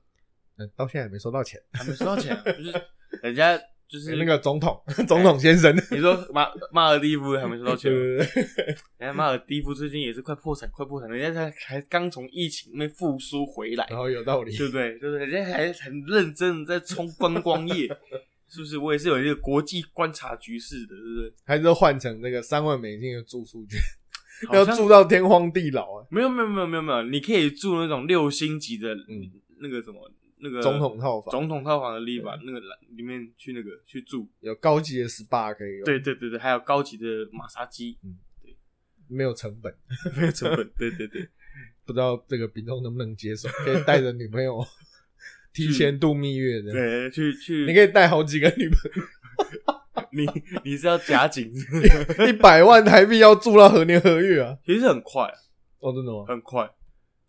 [0.58, 2.82] 嗯，到现在也没收到钱，还没收到钱啊， 就是
[3.22, 3.58] 人家
[3.88, 8.64] 就是那个总统总统先生，你说马马尔蒂夫还没收到钱对吗，对对。
[8.98, 14.98] 人家马尔蒂夫最近也是快破产，快破产，人家才才刚从疫情那边复苏回来，然后有道理，对不对？
[14.98, 17.88] 就是人家还很认真的在冲观光业，
[18.46, 18.76] 是不是？
[18.76, 21.32] 我也是有一个国际观察局势的，对不对？
[21.46, 23.80] 还是换成那个三万美金的住宿券，
[24.52, 26.06] 要住到天荒地老啊！
[26.10, 29.30] 没有没有没有没有没有，你可以住那种六星级的，嗯。
[29.60, 30.08] 那个什么
[30.38, 31.32] 那个总统套房。
[31.32, 32.60] 总统套房的地方，那个
[32.94, 34.28] 里面去那个去住。
[34.38, 38.16] 有高级的 SPA 可以用，对，对对对，还有高级的马杀鸡，嗯
[39.08, 39.74] 没有成本，
[40.16, 40.70] 没有成本。
[40.78, 41.28] 对对对，
[41.84, 43.48] 不知道这个宾众能不能接受？
[43.48, 44.64] 可以带着女朋友
[45.52, 48.78] 提前度蜜月的，对，去去，你可以带好几个女朋
[50.22, 50.26] 你
[50.64, 54.58] 你是要夹紧，友， 一百万台币要住到何年何月啊？
[54.64, 55.22] 其实很快，
[55.80, 56.24] 哦，真的吗？
[56.26, 56.68] 很快。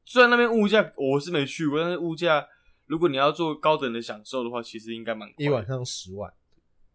[0.05, 2.47] 虽然那边物价我是没去过，但是物价
[2.87, 6.33] 如果你要做高等的享受的话，其实应该蛮一晚上十万，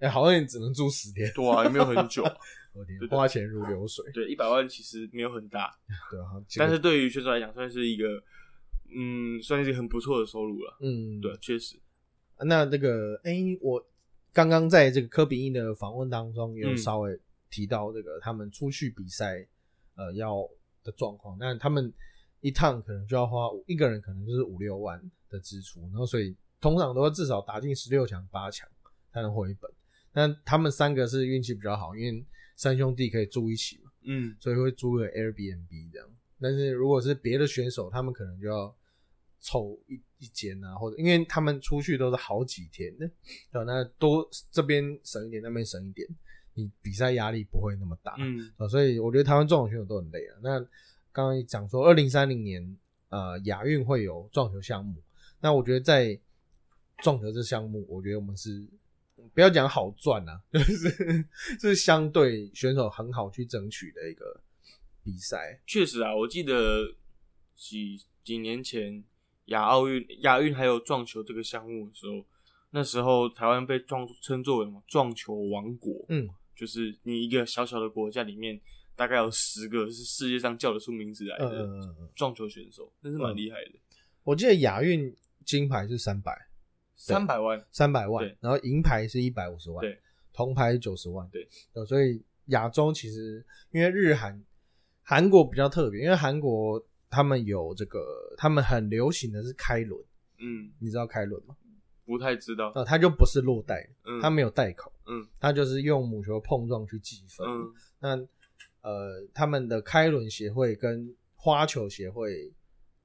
[0.01, 2.25] 哎，好像也只能住十天，对啊，也没有很久。
[2.75, 5.73] 我天花钱如流水，对，一百万其实没有很大，
[6.11, 8.21] 对啊，但是对于选手来讲，算是一个
[8.93, 10.77] 嗯，算是很不错的收入了。
[10.81, 11.77] 嗯，对，确实，
[12.45, 13.81] 那这个，哎、我
[14.35, 17.18] 刚刚在这个科比一的访问当中，有嗯稍微
[17.49, 19.47] 提到这个他们出去比赛，
[19.95, 20.47] 呃，要
[20.82, 21.39] 的状况。
[21.39, 21.91] 那他们
[22.41, 28.68] 一趟可能就要花一个人可能就是五六万的支出，然后所以通常都要至少打进十六强八强
[29.12, 29.70] 才能回本。
[30.12, 32.26] 那他们三个是运气比较好，因为
[32.57, 36.09] 三兄弟可以住一起嘛，嗯，所以会租个 Airbnb 这样。
[36.41, 38.74] 但是如果是别的选手，他们可能就要
[39.39, 43.07] 凑一一间啊，或者因为他们出去都是好几天的，
[43.53, 43.64] 对吧？
[43.64, 46.09] 那多这边省一点，那边省一点，
[46.55, 50.39] 你比赛压力不会那么大，嗯啊，所以我觉得台湾撞球选手都很累啊。
[50.43, 50.59] 那
[51.12, 52.77] 刚刚讲说，二零三零年
[53.11, 55.03] 呃亚运会有撞球项目，
[55.41, 56.18] 那我觉得在
[56.99, 58.66] 撞球这项目，我觉得我们是
[59.35, 61.25] 不要讲好赚啊， 就是
[61.61, 64.41] 是相对选手很好去争取的一个
[65.03, 65.61] 比赛。
[65.66, 66.95] 确实啊，我记得
[67.55, 69.05] 几几年前
[69.47, 72.25] 亚奥运、亚运还有撞球这个项目的时候，
[72.71, 74.83] 那时候台湾被撞称作为什么？
[74.87, 78.61] 撞球王国，嗯，就是你一个小小的国家里面，
[78.97, 81.69] 大概有十个是世界上叫得出名字来的
[82.15, 83.73] 撞球选手，真是蛮厉害的。
[84.23, 85.15] 我记得亚运
[85.45, 86.33] 金牌是三百。
[86.97, 90.01] 三百万，三百万，然后银牌是一百五十万，对，
[90.33, 91.47] 铜牌九十万，对。
[91.73, 94.43] 呃，所以亚洲其实因为日韩
[95.03, 96.81] 韩国比较特别，因为韩国
[97.15, 100.05] 他们有这个，他们很流行的是开轮，
[100.39, 101.55] 嗯，你知道开轮吗？
[102.05, 105.25] 不太知道，呃，它就不是落袋，嗯，它没有袋口，嗯。
[105.39, 107.47] 它就是用母球碰撞去计分。
[107.47, 107.73] 嗯。
[108.01, 108.17] 那
[108.83, 112.53] 呃，他们的开轮协会跟花球协会，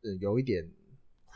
[0.02, 0.68] 呃，有一点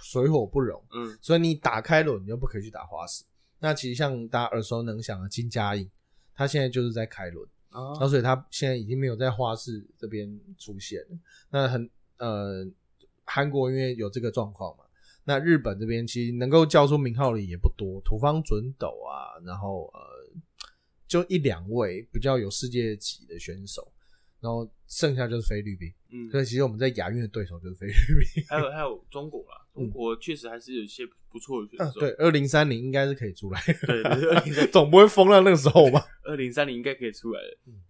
[0.02, 1.16] 水火不容，嗯。
[1.22, 3.24] 所以你打开轮，你就不可以去打花式。
[3.60, 5.90] 那其实像大家耳熟能详的金佳颖，
[6.36, 11.18] 他现在就是在开轮，啊然后所以他现在已经没有在花式这边出现了。
[11.50, 11.90] 那很
[12.24, 12.66] 呃，
[13.26, 14.86] 韩国因为有这个状况嘛，
[15.26, 20.00] 那日本这边其实能够叫出名号的也不多，土方准斗啊，然后呃，
[21.06, 23.92] 就一两位比较有世界级的选手，
[24.40, 25.92] 然后剩下就是菲律宾。
[26.12, 28.44] 嗯，所以其实我们在亚运的对手就是菲律宾。
[28.48, 36.06] 还有还有中国啦，中国确实还是有一些不错的选啊，手，对，二零三零应该是可以出来，对对，二零三总不会疯了那个时候吧？
[36.24, 37.58] 二零三零应该可以出来的。
[37.68, 37.84] 嗯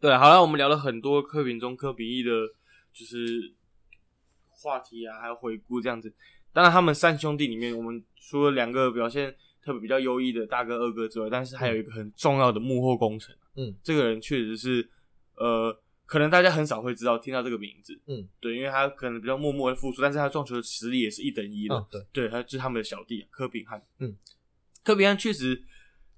[0.00, 2.30] 对，好了，我们聊了很多科比中、科比一的，
[2.92, 3.54] 就是
[4.64, 6.12] 话题啊，还有回顾这样子。
[6.52, 13.36] 当然，他们三兄弟里面，我们除了两个表现特别比较优异的大哥、二哥之外，但是还有一个很重要的幕后功臣。
[13.56, 14.88] 嗯，这个人确实是，
[15.36, 18.00] 呃，可能大家很少会知道听到这个名字。
[18.06, 21.74] 嗯，对，因为他可能比较默默的付出，但是他撞球的实力也是一等一的。
[21.74, 23.82] 嗯，对，对，他就是他们的小弟柯炳汉。
[23.98, 24.16] 嗯，
[24.84, 25.60] 柯炳汉确实，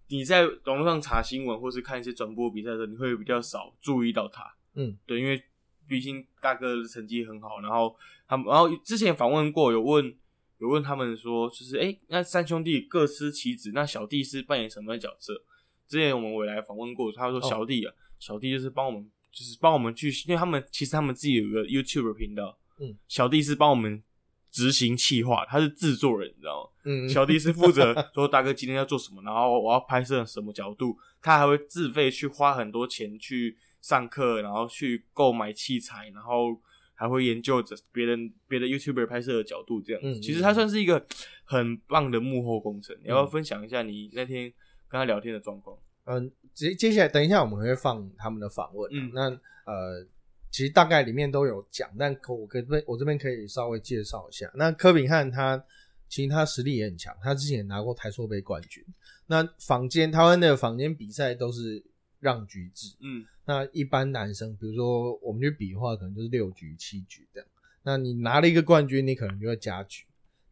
[0.09, 4.44] 你在网络上查新闻或是看一些转播比赛的时候，你会比较少注意到他。
[4.74, 5.42] 嗯，对，因为
[5.89, 7.97] 毕竟大哥的成绩很好，然后
[8.28, 10.14] 他们，然后之前访问过，有问
[10.59, 15.43] 有问他们说，就是哎、诶那三兄弟各司其职，那小弟是扮演什么角色？
[15.89, 24.03] 之前我们未来访问过，他说小弟啊，小弟就是帮我们，就是帮我们去，因为他们其实他们自己有一个 YouTube 频道，嗯，小弟是帮我们
[24.51, 26.70] 执行企划，他是制作人，你知道吗？
[26.84, 33.57] 嗯，小弟是负责说 大哥今天要做什么，然后我要拍摄什么角度，他还会自费去花很多钱去
[33.87, 36.61] 上课，然后去购买器材，然后
[36.93, 40.09] 还会研究着别人别的 YouTuber 拍摄的角度，这样子。
[40.09, 41.07] 嗯嗯其实他算是一个
[41.45, 42.97] 很棒的幕后工程。
[43.05, 44.53] 你要分享一下你那天
[44.89, 45.78] 跟他聊天的状况？
[46.07, 49.30] 嗯，接接下来等一下我们会放他们的访问，嗯那
[49.70, 50.05] 呃，
[50.51, 54.51] 其实大概里面都有讲，但可我这边我这边可以稍微介绍一下。
[54.57, 55.64] 那柯炳汉他
[56.09, 58.84] 其实他实力也很强，他之前也拿过台硕杯冠军。
[59.28, 61.84] 那坊间台湾的坊间比赛都是
[62.20, 67.48] 让局制，嗯那一般男生，比如说我们去比的话，可能就是六局、七局这样。
[67.82, 70.04] 那你拿了一个冠军，你可能就会加局。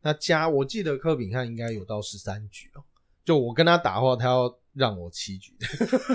[0.03, 2.85] 那加，我记得柯炳汉应该有到十三局哦。
[3.25, 5.53] 就我跟他打的话，他要让我七局，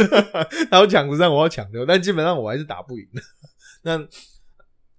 [0.70, 3.22] 他要抢十三，我要抢六，但基本上我还是打不赢的。
[3.82, 4.08] 那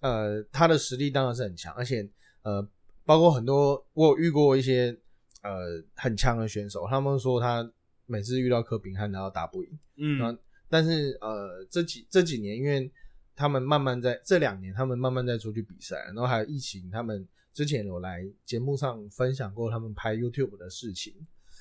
[0.00, 2.06] 呃，他的实力当然是很强，而且
[2.42, 2.66] 呃，
[3.04, 4.98] 包括很多我有遇过一些
[5.42, 7.70] 呃很强的选手，他们说他
[8.10, 9.78] 每次遇到柯炳汉，然后打不赢。
[9.96, 10.36] 嗯啊
[10.68, 12.88] 但是呃，这几这几年，因为
[13.34, 21.12] 他们慢慢在这两年，他们慢慢在出去比赛，然后还有疫情，他们之前有来节目上分享过他们拍 YouTube 的事情。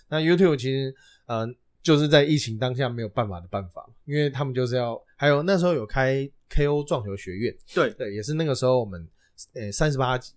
[0.08, 0.96] 那 YouTube 其实
[1.26, 1.48] 呃，
[1.82, 9.08] 就是在疫情当下没有办法的办法，因为他们就是要，还有那时候有开 KO 撞球学院，对对，也是那个时候我们
[9.54, 10.34] 呃三十八级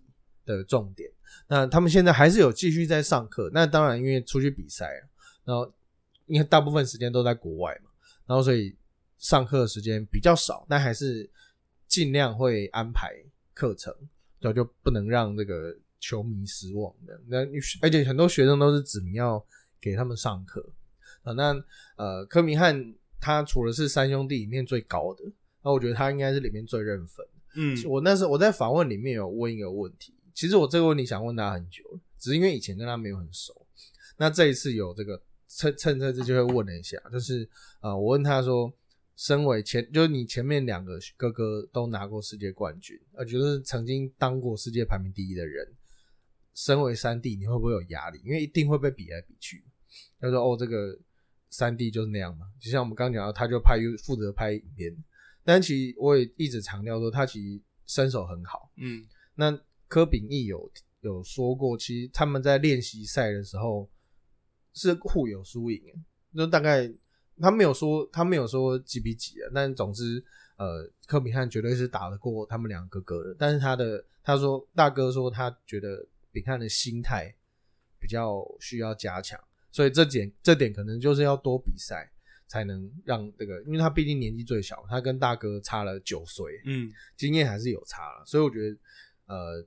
[0.46, 1.10] 的重点。
[1.46, 5.04] 那他们现在还是有继续在上课，那当然因为出去比赛啊，
[5.44, 5.70] 然后
[6.27, 7.91] 因为大部分时间都在国外嘛。
[8.27, 8.75] 然后所以
[9.18, 11.29] 上课的时间比较少，但还是
[11.87, 13.12] 尽量会安排
[13.53, 13.95] 课程，
[14.41, 17.20] 对，就不能让这个球迷失望的。
[17.27, 17.39] 那
[17.81, 19.45] 而且很多学生都是指明要
[19.81, 20.64] 给他们上课
[21.23, 21.33] 啊。
[21.33, 21.55] 那
[21.97, 25.25] 呃，科明汉他除了是三兄弟里面最高的，
[25.62, 27.27] 那我觉得他应该是里面最认分。
[27.55, 33.55] 嗯我那时候我在访问里面有问一个问题，其实我这个问题想问他很久了，只是因为以前跟他没有很熟。
[34.16, 35.20] 那这一次有这个
[35.57, 37.48] 趁趁这次机会问了一下，就是
[37.80, 38.72] 呃，我问他说，
[39.16, 45.66] 身为前就是你前面两个哥哥都拿过世界冠军，呃，就是曾经当过世界排名第一的人，
[46.55, 48.20] 身为三弟，你会不会有压力？
[48.24, 49.64] 因为一定会被比来比去。
[50.18, 50.98] 他说：“哦，这个
[51.50, 55.05] 三弟就是那样嘛，就像我们刚刚讲到，他就拍负责拍影片。
[55.44, 58.70] 但其实我也一直强调说，他其实身手很好。
[58.76, 63.90] 嗯那柯炳义有有说过，其实他们在练习赛的时候
[64.75, 65.83] 是互有输赢
[66.33, 66.91] 的，就大概
[67.41, 70.23] 他没有说他没有说几比几啊，但总之
[70.57, 73.37] 呃，科比汉绝对是打得过他们两个哥哥的。
[73.39, 77.35] 但是他的他说大哥说他觉得比汉的心态
[77.99, 79.39] 比较需要加强，
[79.70, 82.11] 所以这点这点可能就是要多比赛。
[82.49, 88.77] 才能让这个，因为他毕竟年纪最小，他跟大哥差了九岁，嗯经验还是有差了，所以我觉得，
[89.25, 89.66] 呃，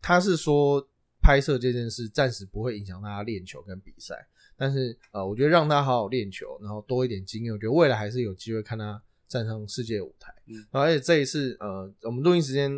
[0.00, 0.88] 他是说
[1.20, 4.14] 拍摄这件事暂时不会影响他练球跟比赛，
[4.60, 10.30] 但是呃，我觉得让他好好练球，然后多一点经验，我觉得未来还是有机会看他站上世界舞台。
[10.44, 12.70] 嗯而且这一次，呃，我们录音时间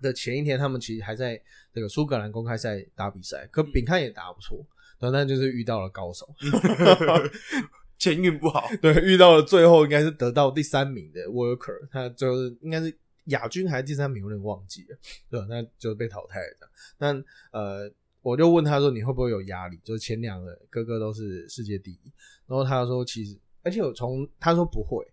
[0.00, 1.42] 的前一天，他们其实还在
[1.74, 4.64] 这个苏格兰公开赛打比赛，可丙汉也打不错，
[5.00, 6.32] 但但就是遇到了高手。
[7.98, 12.96] 前运不好，对，遇到了最后应该是得到第三名的 Worker，他最后是应该是
[13.26, 14.98] 亚军还是第三名，有点忘记了，
[15.30, 15.40] 对？
[15.48, 16.70] 那就被淘汰了。
[16.98, 17.12] 那
[17.52, 17.88] 呃，
[18.22, 19.78] 我就问他说你会不会有压力？
[19.84, 22.12] 就是前两个哥哥都是世界第一，
[22.46, 25.04] 然后他说其实，而且我从他说不会，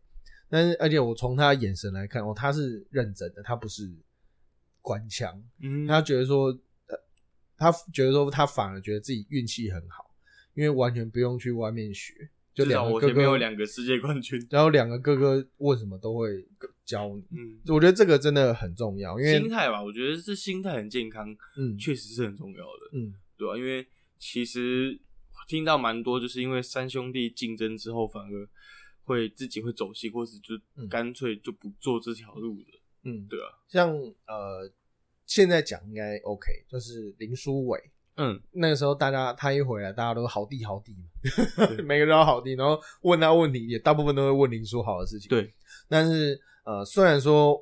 [0.47, 3.91] 但是而且我从他眼神来看，哦，他是认真的，他不是
[4.82, 6.47] 官腔，嗯他觉得说，
[6.88, 6.97] 呃，
[7.57, 10.14] 他觉得说他反而觉得自己运气很好，
[10.53, 12.30] 因为完全不用去外面学。
[12.60, 16.45] 就至少两个哥哥我前面有两个世界冠军，然后两个哥哥问什么都会
[16.86, 17.22] 教你。
[17.32, 23.88] 嗯，我觉得这个真的很重要，因为心态吧，我觉得这心态很健康，嗯确实是很重要的，嗯对吧、因为
[24.18, 24.99] 其实
[25.47, 28.49] 听到蛮多，就是因为三兄弟竞争之后，反而
[29.03, 32.70] 会自己会走心，或是就嗯干脆就不做这条路的，
[33.03, 33.89] 嗯，对啊，像
[34.28, 34.70] 呃
[35.26, 37.80] 现在讲应该 OK，就是林书伟
[38.22, 45.30] 嗯，那个时候大家他一回来，大家都好弟好弟嘛， 每个人都好弟，然后问他问题也大部分都会问林书豪的事情。
[45.30, 45.49] 对，
[45.88, 47.57] 但是呃虽然说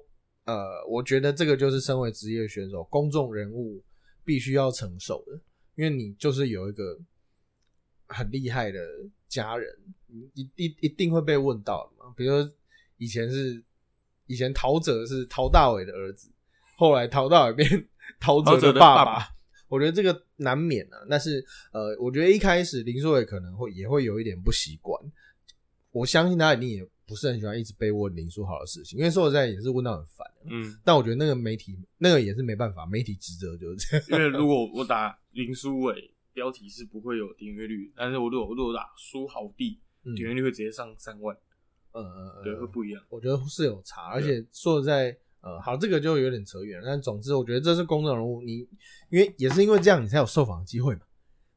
[0.46, 3.80] 呃我觉得这个就是身为职业选手、公众人物
[4.26, 5.40] 必须要承受的，
[5.76, 6.98] 因为你就是有一个
[8.08, 8.80] 很厉害的
[9.28, 9.70] 家人，
[10.08, 12.12] 你一一一定会被问到的嘛。
[12.18, 12.52] 比如说
[12.98, 13.64] 以前是
[14.26, 16.32] 以前陶喆是陶大伟的儿子，
[16.78, 17.88] 后来陶大伟变
[18.20, 18.96] 陶喆的爸。
[18.96, 19.37] 爸爸
[19.68, 25.00] 我觉得这个难免啊，但是呃，我觉得一开始林书伟可能会也会有一点不习惯，
[25.92, 30.28] 我相信他一定也不是很喜欢一直被问林书豪的事情，因为说实在也是问到很烦。
[30.50, 34.06] 嗯，但我觉得那个媒体那个也是没办法，媒体职责就是这样。
[34.10, 41.36] 因为如果 我打林书伟，标题是不会有点阅率，但是我如果如果打书豪弟，嗯点阅率会直接上三万，
[41.92, 43.04] 呃呃对，呃会不一样。
[43.10, 46.86] 我觉得是有差，而且说实在，呃，好，这个就有点扯远了。
[46.86, 48.68] 但总之，我觉得这是公众人物，你
[49.10, 51.02] 因为也是因为这样，你才有受访的机会嘛。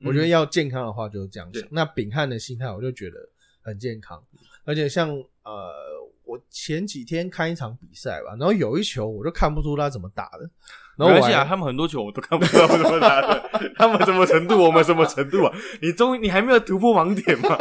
[0.05, 1.68] 我觉得要健康的话，就是这样想对。
[1.72, 3.18] 那秉汉的心态，我就觉得
[3.62, 4.22] 很健康，
[4.64, 5.11] 而且像
[5.43, 5.72] 呃，
[6.24, 10.49] 我前几天看一场比赛吧，然后有一球我就看不出他怎么打的，
[10.97, 15.53] 然后我还没关系啊，他们很多球我都看不到怎么打的， 他们什么程度，我们什么程度啊？
[15.82, 17.59] 你终于你还没有突破盲点吗？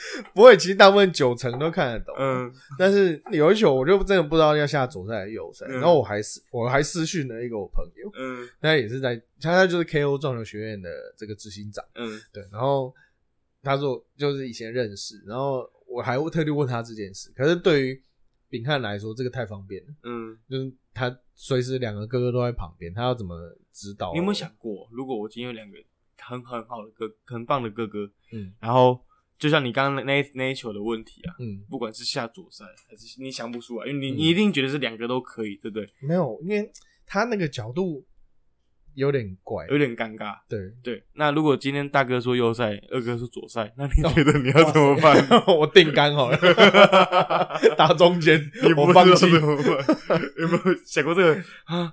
[0.34, 5.72] 不会，其实大部分九成都看得懂，嗯，但是有一球我就真的不知道要下左赛还是右赛，嗯。
[5.74, 8.48] 然后我还是我还私讯了一个我朋友，嗯。
[8.60, 12.20] 他也是在他他就是 KO 撞球学院的这个执行长，嗯。
[12.32, 12.94] 对，然后
[13.62, 18.02] 他说就是以前认识，然后我还特地问他这件事，可是对于
[18.48, 23.34] 炳汉来说，这个太方便了，嗯，就是他随时两个哥哥都在旁边，他要怎么
[23.72, 24.12] 指导？
[24.12, 25.78] 你有没有想过，如果我今天有两个
[26.18, 28.52] 很很好的哥，很棒的哥哥，嗯。
[28.60, 29.02] 然后
[29.38, 35.88] 就像你刚刚那那那一球的问题啊，嗯，不管是下左塞还是你想不出来，因为你嗯你一定觉得是两个都可以，对不对？
[36.00, 36.70] 没有，因为
[37.06, 38.04] 他那个角度
[38.94, 40.36] 有点怪，有点尴尬。
[40.48, 40.60] 对。
[40.82, 45.16] 对，那如果今天大哥说右塞，二哥说左塞，那你觉得你要怎么办？
[45.58, 46.38] 我定杆好了，
[47.76, 49.26] 打中间你，我放弃？
[49.32, 51.92] 有没有想过这个啊？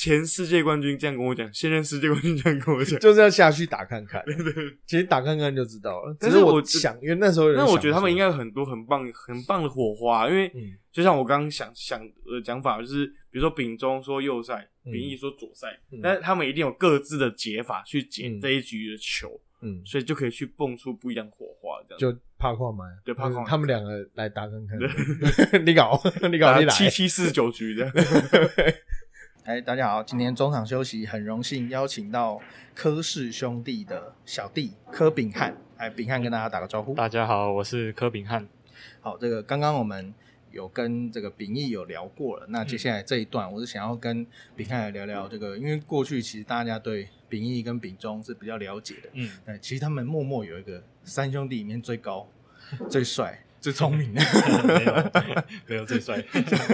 [0.00, 4.54] 前世界冠军这样跟我讲，现任世界冠军这样跟我讲，就是要下去打看看， 对对。
[4.86, 6.16] 其实打看看就知道了。
[6.20, 10.78] 但是我想，因为那时候有人那我觉得他们应该有很多很棒、很棒的火花，因为嗯。
[10.92, 14.92] 就像我刚刚想想的讲法，就是比如说丙中说右赛，嗯。
[14.92, 15.98] 丙义说左赛，嗯。
[16.00, 18.40] 但是他们一定有各自的解法去解嗯。
[18.40, 19.28] 这一局的球，
[19.62, 21.98] 嗯，所以就可以去蹦出不一样火花，这样。
[21.98, 24.78] 就怕矿嘛，对怕矿他们两个来打看看，
[25.66, 27.90] 你搞 你搞你来，七七四十九局的，
[29.48, 32.38] 哎，大家好，今天中场休息，很荣幸邀请到
[32.74, 36.92] 柯氏兄弟的小弟柯炳汉，哎，炳汉跟大家打个招呼。
[36.94, 38.46] 大家好，我是柯炳汉。
[39.00, 40.12] 好，这个刚刚我们
[40.50, 52.28] 有跟这个炳义有聊过了，那接下来这一段，我是想要跟炳汉来聊聊这个，因为过去其实大家对炳义跟炳忠是比较了解的，嗯，哎，其实他们默默有一个三兄弟里面最高、
[52.90, 54.20] 最帅、最聪明 的，
[54.66, 55.12] 没有
[55.66, 56.24] 没有最帅，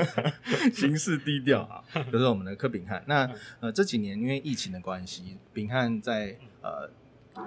[0.73, 1.83] 行事低调啊，
[2.13, 3.03] 就是我们的柯炳汉。
[3.07, 3.31] 那
[3.61, 6.91] 呃这几年因为疫情的关系，炳汉在呃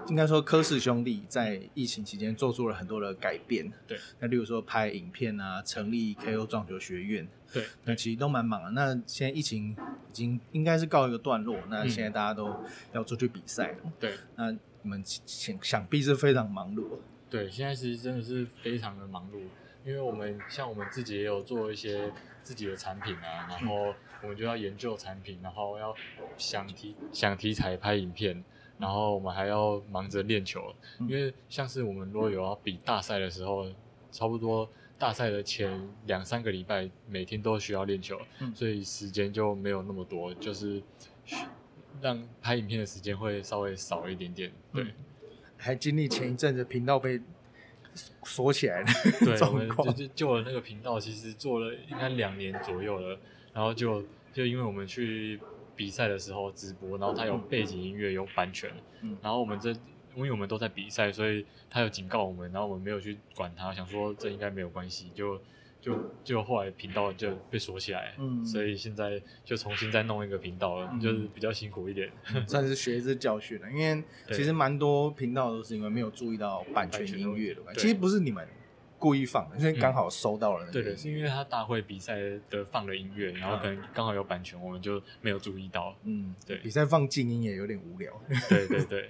[0.08, 3.72] 应该说柯氏兄弟在疫情期间做出了很多的改变。
[3.88, 8.72] 对，那例如说拍影片啊，成立 KO 撞球学院，对那其实都蛮忙的。
[8.72, 9.72] 那现在疫情
[10.10, 12.54] 已经应该是告一个段落，那现在大家都
[12.94, 13.78] 要出去比赛了。
[14.00, 16.84] 对那你们想想必是非常忙碌。
[17.30, 19.40] 对，现在其实真的是非常的忙碌，
[19.86, 22.12] 因为我们像我们自己也有做一些
[22.42, 25.94] 自己的产品啊，然后我们就要研究产品，然后要
[26.38, 28.44] 想题想题材拍影片，
[28.80, 33.70] 然后我们还要忙着练球，因为像是我们如果有要比大赛的时候，
[34.10, 40.82] 差不多大赛的前两三个礼拜每天都需要练球，嗯所以时间就没有那么多，就是
[42.02, 44.84] 让拍影片的时间会稍微少一点点，对。
[44.84, 44.94] 嗯
[45.58, 47.20] 还经历前一阵子频道被
[48.24, 49.92] 锁起来的对， 就。
[49.94, 53.18] 就救了那个频道，其实做了应该两年左右了，
[53.54, 54.04] 然后就
[54.34, 55.40] 就因为我们去
[55.76, 59.72] 比赛的时候直播，然后它有背景音乐有版权，嗯然后我们这
[60.16, 65.40] 因为我们都在比赛，所以他有警告我们，然后我们没有去管他，想说这应该没有关系，就
[65.82, 68.46] 就就后来频道就被锁起来，嗯。
[68.46, 71.00] 所以现在就重新再弄一个频道了，嗯。
[71.00, 72.12] 就是比较辛苦一点，
[72.48, 78.48] 算是学一次教训了，因为其实蛮多频道都是因为没有注意到版权音乐的其实不是你们
[79.00, 82.18] 故意放的，因为刚好收到了那个对的，是因为他大会比赛
[82.50, 86.58] 的放的音乐，然后可能刚好有版权，我们就没有注意到，嗯，对。
[86.58, 88.12] 比赛放静音也有点无聊。
[88.50, 89.10] 对对对对。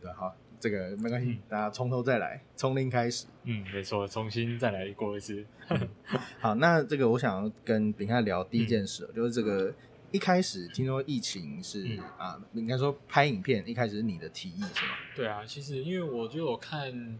[0.00, 3.26] 对， 好，这个没关系嗯，大家从头再来，从零开始。
[3.44, 5.44] 嗯，没错，重新再来过一次。
[6.40, 9.72] 好，那这个我想要跟炳汉聊第一件嗯事，就是这个
[10.10, 14.92] 一开始听说疫情是、嗯啊，应该说拍影片一开始是你的提议是吗？
[15.14, 17.18] 对啊，其实因为我就有看，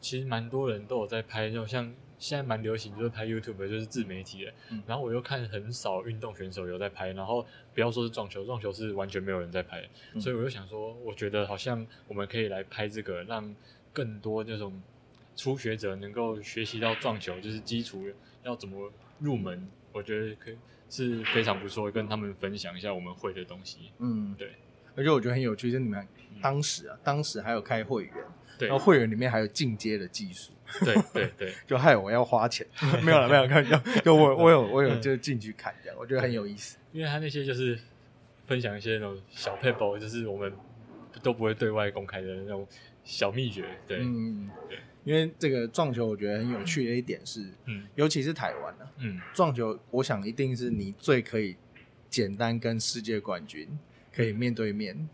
[0.00, 4.52] 其实蛮多人都有在拍，就像现在蛮流行，就是拍 YouTube，就是自媒体的。
[4.70, 13.54] 嗯然后我又看很少运动选手有在拍，然后不要说是撞球，撞球是完全没有人在拍，嗯所以我就想说，我觉得好像我们可以来拍这个，让
[13.92, 14.80] 更多这种
[15.36, 18.06] 初学者能够学习到撞球，就是基础
[18.42, 20.56] 要怎么入门，我觉得可以
[20.90, 23.90] 是非常不错，跟他们分享一下我们会的东西。
[23.98, 24.52] 嗯，对。
[24.96, 26.06] 而且我觉得很有趣，是你们
[26.42, 28.14] 当时啊，当时还有开会员，
[28.58, 30.52] 对然后会员里面还有进阶的技术，
[30.84, 31.54] 对对对。
[31.66, 32.66] 就害我要花钱。
[33.02, 36.76] 没有了，没有开玩笑，就我我有我有就进去看这样，我觉得很有意思。
[36.92, 37.78] 因为他那些就是
[38.46, 40.52] 分享一些那种小 paper，就是我们
[41.22, 42.66] 都不会对外公开的那种
[43.02, 43.64] 小秘诀。
[43.86, 51.56] 对，嗯对，因为这个撞球我觉得很有趣的一点是，嗯尤其是台湾啊，嗯，撞球，我想一定是你最可以
[52.08, 53.68] 简单跟世界冠军
[54.14, 55.08] 可以面对面，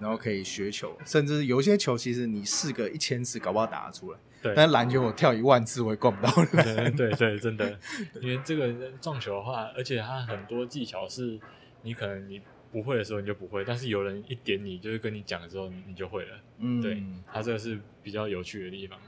[0.00, 4.18] 然后可以学球，甚至有些球其实你试个一千次，搞不好打得出来。
[4.42, 6.96] 对，但是篮球我跳一万次我也灌不到篮。
[6.96, 7.78] 对对 对，真的，
[8.22, 11.38] 因为这个撞球的话，而且它很多技巧是
[11.82, 12.40] 你可能你
[12.72, 16.38] 不会的时候你就不会，但是有人一点你，就是跟你讲了之后你你就会了。
[16.58, 18.98] 嗯对，它这个是比较有趣的地方。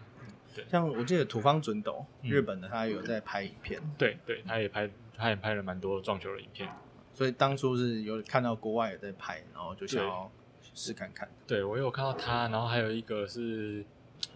[0.55, 6.69] 对像我记得土方准斗，嗯日本的他有在拍影片，对对，他也拍他也拍了蛮多撞球的影片。
[7.15, 10.31] 所以当初是有看到国外也在拍，然后就想要
[10.75, 11.29] 试看看。
[11.47, 13.85] 对我有看到他，然后还有一个是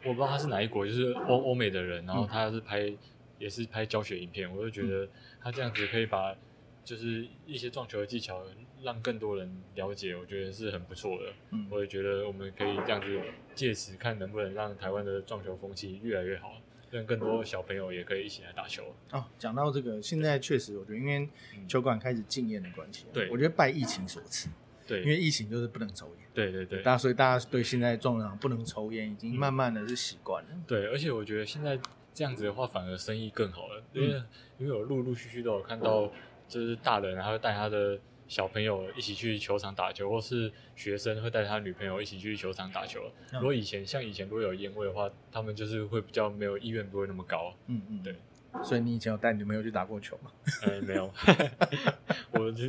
[0.04, 2.92] 我不知道他是哪一国，就是欧欧美的人，然后他是拍、
[3.38, 5.08] 也是拍教学影片，我就觉得
[5.40, 6.34] 他这样子可以把
[6.84, 8.42] 就是一些撞球的技巧
[8.82, 11.32] 让更多人了解，我觉得是很不错的。
[11.50, 13.20] 嗯我也觉得我们可以这样子
[13.54, 16.52] 借此看能不能让台湾的撞球风气越来越好，
[16.90, 18.94] 让更多小朋友也可以一起来打球。
[19.10, 24.48] 哦，讲到这个，现在确实我觉得因为嗯球馆开始禁烟的关系，对我觉得拜疫情所赐，
[24.86, 26.26] 对，因为疫情就是不能抽烟。
[26.32, 30.50] 对对对大家所以大家对现在撞场不能抽烟，已经慢慢的是习惯了。
[30.66, 31.78] 对，而且我觉得现在
[32.12, 34.26] 这样子的话，反而生意更好了，因为、嗯
[34.58, 36.10] 因为我陆陆续续都有看到，
[36.48, 43.02] 就是大人他会带他的小朋友一起去球场打球，或是学生会带他女朋友一起去球场打球。
[43.32, 47.54] 嗯如果以前像以前如果有烟味的话，他们就是会比较没有意愿，不会那么高。
[47.66, 48.16] 嗯嗯，对。
[48.62, 50.30] 所以你以前有带女朋友去打过球吗？
[50.64, 51.10] 呃，没有，
[52.32, 52.64] 我就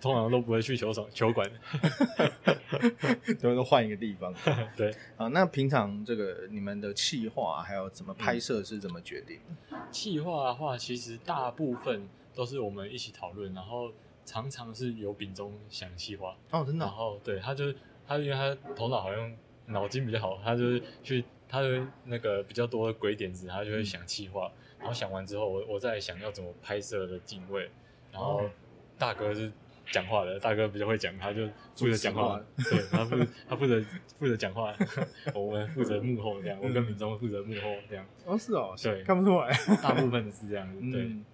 [0.00, 1.50] 通常都不会去球场球馆。
[3.40, 4.34] 都都换一个地方。
[4.76, 9.38] 对，啊，那平常这个你们的企划还有怎么拍摄是怎么决定
[9.70, 9.76] 的？
[9.90, 13.92] 企划的话，其实大部分都是我们一起讨论，然后
[14.24, 17.76] 常常是由丙中想企划，哦，真的哦，然后对他就是
[18.06, 19.32] 他，因为他头脑好像
[19.66, 24.50] 脑筋比较好，他就是去他的那个比较多的鬼点子，他就会想企划，
[24.82, 27.70] 然后想完之后，我我在想要怎么拍摄的镜位，
[28.10, 28.50] 然后哦
[28.98, 29.50] 大哥是
[29.90, 33.16] 讲话的，大哥比较会讲，他就负责讲话，对，他负
[33.48, 33.82] 他负责
[34.18, 34.74] 负责讲话，
[35.34, 39.50] 我们负责幕后这样，我跟敏忠负责幕后这样，哦是哦，对看不出来。
[39.82, 41.02] 大部分是这样子， 对。
[41.02, 41.24] 嗯，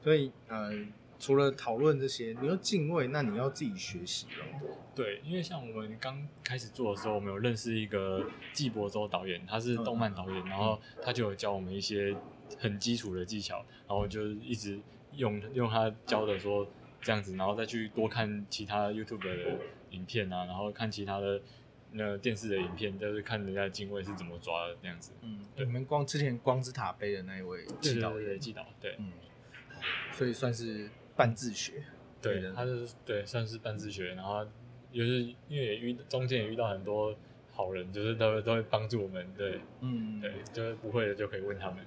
[0.00, 0.70] 所以呃，
[1.18, 4.66] 除了讨论这些，你要敬畏，那你要自己学习哦。
[4.94, 8.24] 对，因为像我们刚开始做的时候，我们有认识一个
[8.54, 12.16] 纪伯洲导演，他是动漫导演，然后他就有教我们一些
[12.58, 14.78] 很基础的技巧，然后就一直
[15.14, 16.66] 用用他教的说
[17.00, 19.58] 这样子，然后再去多看其他 YouTube 的
[19.90, 21.40] 影片啊，然后看其他的
[21.92, 25.12] 那电视的影片，就是看人家的镜位是怎么抓的这样子。
[25.22, 29.12] 嗯，对你们光之前光之塔杯的那一位对对纪导演，对对纪导，对嗯，
[30.12, 31.82] 所以算是半自学。
[32.22, 34.44] 对，他是对算是半自学，然后
[34.92, 37.16] 就是因为也遇中间也遇到很多
[37.50, 39.58] 好人，就是都都会帮助我们，对。
[39.80, 41.78] 嗯，对，就是不会的就可以问他们。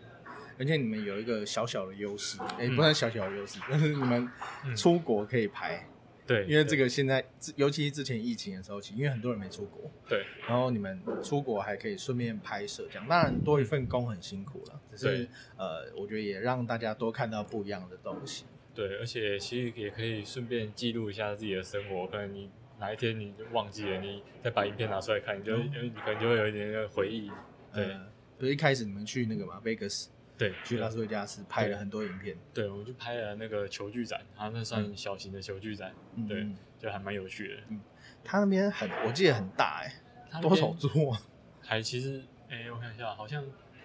[0.57, 4.29] 而且你们有一个小小的优势，哎、嗯不算小小的优势，但是你们
[4.65, 5.87] 嗯出国可以拍，
[6.25, 7.23] 对，因为这个现在，
[7.55, 15.27] 尤其是之前疫情的时候，因为很多人没出国，对然后你们出国还可以顺便拍摄，这样当然多一份工很辛苦了，只是
[15.57, 18.45] 呃，我觉得也让大家多看到不一样的东西。
[18.75, 22.07] 对，而且其实也可以顺便记录一下自己的生活。
[22.07, 22.49] 可能你
[22.79, 27.29] 哪一天你就忘记了，你再把影片拿出来看，你就你可能就会有一点点回忆。
[27.71, 27.99] 对呃，
[28.39, 30.07] 比如一开始你们去那个嘛，Vegas
[30.43, 35.93] 对，去拉斯维加斯拍了很多影片，对，我们就拍了那个球具展，它那算小型的球具展，
[36.27, 37.77] 对嗯嗯，就还蛮有趣的。
[38.25, 39.93] 他那边很，我记得很大哎、
[40.29, 41.21] 它多少桌啊？
[41.65, 43.41] 还其实，哎、我看一下，好像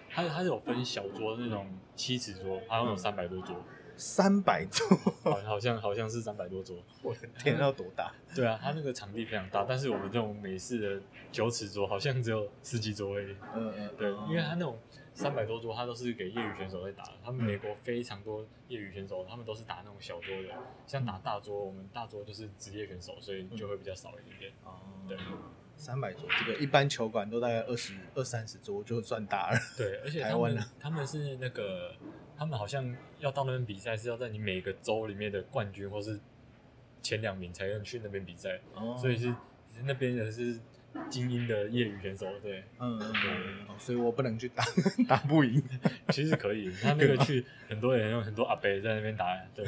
[0.09, 3.55] 它它是有分小桌那种七尺桌，好像有嗯三百多桌，
[3.95, 4.85] 三百 桌，
[5.23, 6.77] 好好像好像是三百多桌。
[7.01, 8.11] 我的天，那要多大？
[8.35, 11.01] 对啊，它那个场地非常大，但是我们这种美式的
[11.31, 13.35] 九尺桌好像只有十几桌而已。
[13.55, 14.77] 嗯嗯，对，嗯因为它那种
[15.19, 17.11] 三百多桌，他都是给业余选手在打的。
[17.21, 20.47] 他们美国非常多业余选手，他们都是打那种小桌的，
[20.87, 24.53] 像打大桌，我们大桌就是职业选手，所以就会比较少一点点。
[24.63, 25.17] 哦对
[25.75, 29.57] 三百桌，这个一般球馆都大概二十二三十桌就算大了。
[29.77, 31.93] 对，而且台湾呢他们是那个，
[32.37, 36.17] 他们好像要到那边比赛是要在你每个州里面的冠军或是
[37.01, 39.33] 前两名才能去那边比赛，哦所以是
[39.83, 40.59] 那边人是
[41.09, 42.63] 精英的业余选手，对。
[42.79, 44.63] 嗯嗯嗯，哦所以我不能去打，
[45.07, 45.61] 打不赢。
[46.09, 49.25] 其实可以，他那个去很多人有很多阿伯在那边打，
[49.55, 49.65] 对，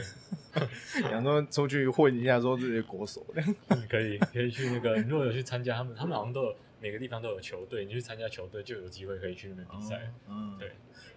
[1.10, 3.42] 想说出去混一下，说自己的国手的。
[3.90, 10.12] 可以可以去那个，你如果有去参加他们，他们好像都有每个地方都有球队，你去参加球队就有机会可以去那边比赛。
[10.28, 10.70] 嗯，对，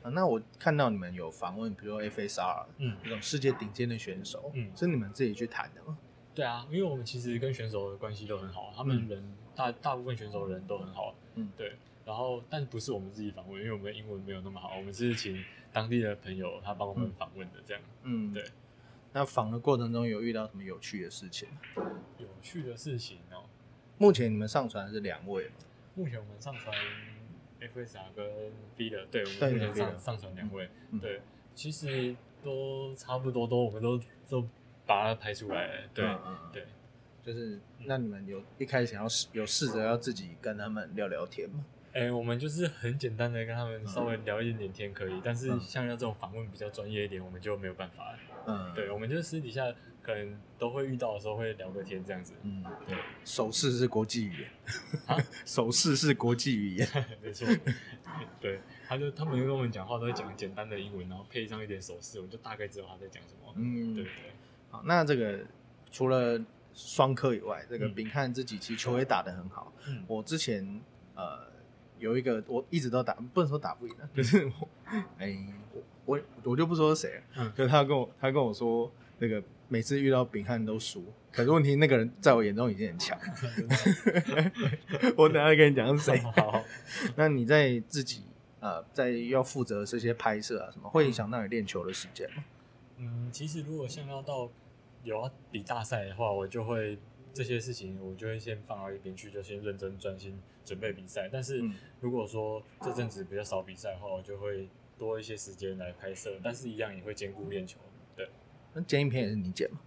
[0.02, 0.10] 啊。
[0.10, 5.98] 那我看到你们有访问，比如说 FSR 嗯，那种世界顶尖的选手，嗯是你们自己去谈的吗？
[6.34, 11.50] 对啊，因为我们其实跟选手的关系都很好，他们人、大大部分选手人都很好，嗯。
[11.56, 11.74] 对。
[12.04, 15.42] 然后，但不是我们自己访问，因为我们的英文没有那么好，我们是请
[15.72, 17.82] 当地的朋友他帮我们访问的，这样。
[18.02, 18.44] 嗯，对。
[19.14, 21.90] 那访的过程中有遇到什么有趣的事情吗？
[22.18, 23.44] 有趣的事情哦，
[23.96, 25.54] 目前你们上传的是两位嘛？
[25.94, 26.76] 目前我们上传
[27.60, 28.26] FSR 跟
[28.76, 30.98] V 的，对，我们目前 Feeder 上上传两位，嗯。
[30.98, 31.22] 对，
[31.54, 33.98] 其实都差不多，都我们都
[34.28, 34.46] 都
[34.84, 36.04] 把它拍出来了，对、
[36.52, 36.66] 对，
[37.24, 41.64] 就是那你们有一开始想要试有试着要自己跟他们聊聊天吗？
[41.92, 45.60] 哎、我们就是很简单的跟他们稍微聊一点点天可以，但是嗯。
[45.60, 48.18] 像要这种访问比较专业一点，我们就没有办法了，
[48.48, 49.72] 嗯，对，我们就私底下
[50.02, 54.50] 可能都会遇到的时候会聊个天这样子，嗯，对，手势是国际语言。
[55.06, 55.16] 啊，
[55.46, 57.06] 手势是国际语言。
[57.22, 57.46] 没错，
[58.40, 58.58] 对，
[58.88, 64.10] 他就他们跟我们讲话都会讲简单的英文，然后配上一点手势，我们就大概知道他在讲什么，嗯，对对。
[64.68, 65.38] 好，那这个
[65.92, 66.44] 除了
[66.74, 69.72] 双科以外，这个嗯秉汉自己其实球也打得很好。
[69.86, 70.80] 嗯我之前
[71.14, 71.38] 呃
[71.98, 74.68] 有一个我一直都打，不能说打不赢啊， 就是我
[75.18, 75.36] 哎、
[75.72, 83.18] 我我我就不说是谁了，嗯就是他跟我他跟我说那个每次遇到丙汉都输，可是问题那个人在我眼中已经很强，
[85.16, 86.18] 我等下跟你讲是谁。
[86.36, 86.62] 好，
[87.16, 88.24] 那你在自己
[88.60, 92.44] 呃在要负责这些拍摄啊什么，会影响到你练球的时间吗？
[92.98, 94.50] 嗯，其实如果像要到
[95.04, 96.98] 有要比大赛的话，我就会
[97.32, 101.28] 这些事情我就会先放到一边去，就先认真专心准备比赛。
[101.32, 107.78] 但是嗯如果说这阵子比较少比赛的话，我就会多一些时间来拍摄，但是一样也会兼顾练球。
[108.16, 108.28] 对，
[108.72, 109.78] 那剪影片也是你剪吗？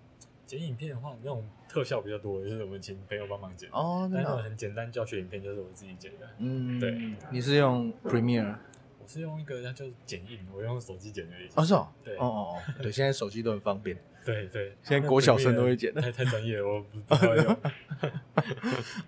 [0.45, 3.69] 剪影片的话，那种特效比较多，就是我们请朋友帮忙剪。
[3.71, 4.43] 哦，那种的。
[4.43, 6.29] 很简单教学影片就是我自己剪的。
[6.37, 8.55] 嗯，对，你是用 Premiere？
[9.07, 11.33] 我是用一个那就是剪映，我用手机剪的。
[11.55, 11.87] 哦，是哦。
[12.03, 13.97] 对哦哦哦， 对，现在手机都很方便。
[14.25, 17.57] 对对，现在 国小生都会剪太太专业了，我不不会用。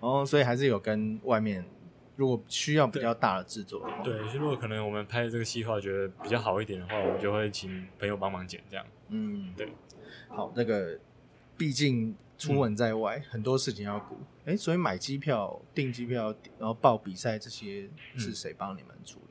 [0.00, 1.62] 哦，所以还是有跟外面，
[2.16, 8.86] 如果需要比较大的制作的话，对，如果可能我们拍这个计划觉得比较好一点的话，我们就会请朋友帮忙剪这样。
[9.08, 9.68] 嗯，对。
[10.28, 10.98] 好，那个
[11.58, 14.16] 毕竟出门在外，很多事情要顾。
[14.46, 19.26] 哎，所以买机票、订机票，然后报比赛这些是谁帮你们处理？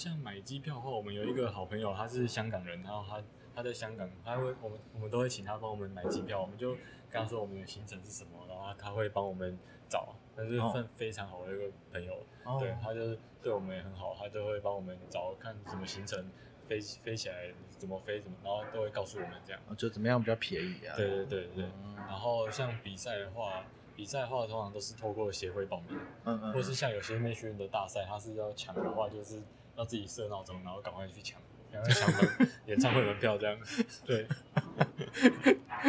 [0.00, 3.22] 像买机票的话，我们有一个好朋友，他是香港人，然后他
[3.54, 6.70] 他在香港，他会我们我们都会请他帮我们买机票，我们就
[7.10, 9.58] 跟他说我们的行程是什么，然后他会帮我们
[9.90, 16.24] 找，他是哦算非常好的一个朋友，哦对他就是对我们也很好，他就会帮我们找看什么行程
[16.66, 19.60] 飞飞起来怎么飞怎么，然后都会告诉我们这样。
[19.68, 20.96] 哦就怎么样比较便宜啊？
[20.96, 23.62] 对对对对，嗯然后像比赛的话，
[23.94, 29.42] 比赛的话通常都是透过协会报名，嗯嗯，或是像有些内训的大赛，他是要抢的话，就是
[29.80, 31.40] 要自己设闹钟，然后赶快去抢，
[31.72, 33.58] 赶快抢门演唱会门票这样。
[34.04, 34.26] 对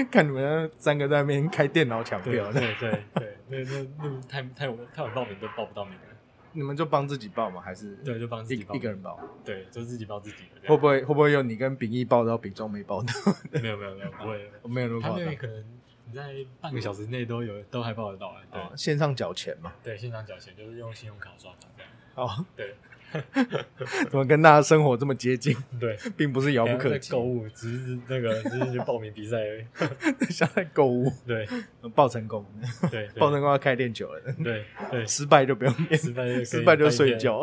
[0.10, 6.02] 看你们三个在那边开电脑抢票，对对对，那那那太太晚太晚报名都报不到名了。
[6.54, 7.62] 你们就帮自己报吗？
[7.62, 9.20] 还是对，就帮自己报一个人报？
[9.44, 10.70] 对，就自己报自己的。
[10.70, 13.14] 会不会会不会有你跟秉义报到秉忠没报到？
[13.52, 15.66] 没有没有没有不会，没有那么他夸张那个可能
[16.06, 18.44] 你在半个小时内都有都还报得到哎。
[18.50, 19.74] 对哦，线上缴钱嘛。
[19.84, 21.92] 对，线上缴钱就是用信用卡刷卡这样。
[22.16, 22.76] 哦，对
[24.10, 27.24] 怎么跟大家生活这么接近，对， 并不是遥不可及在购。
[27.24, 29.66] 物只是那个只是去报名比赛而已。
[30.32, 31.48] 像在购物，对。
[31.96, 32.46] 报成功，
[32.90, 36.90] 对，报成功要开练球了，对对，失败就不用练，失败就失败就。
[36.90, 37.42] 睡觉。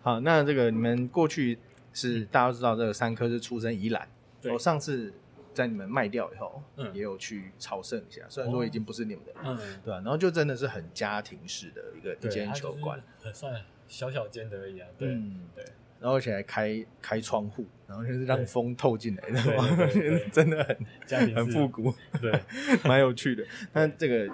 [0.00, 1.58] 好，那这个你们过去
[1.92, 4.08] 是大家都知道，这个三科是出身宜兰。
[4.44, 5.12] 我上次
[5.52, 6.94] 在你们卖掉以后，嗯。
[6.94, 13.52] 也有去朝圣一下，虽然说已经不是你们的，嗯，对吧、然后就真的是很家庭式的一个一，间球馆，很算
[13.88, 14.88] 小小间的而已啊。
[14.98, 15.64] 对嗯，对
[16.00, 19.22] 然后而且还开开窗户，然后就是让对风透进来，
[20.32, 20.76] 真的很
[21.06, 22.32] 家庭很复古，对
[22.84, 23.44] 蛮有趣的。
[23.72, 24.28] 但这个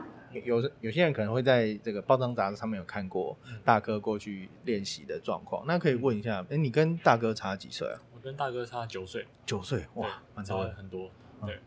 [0.44, 8.00] 有有些人可能会在这个报章杂志上面有看过嗯大哥过去练习的状况，那可以问一下，哎，你跟大哥差几岁啊？
[8.14, 10.74] 我跟大哥差九岁，九岁，哇，对差蛮多的。
[10.74, 11.10] 很多。
[11.42, 11.58] 嗯对，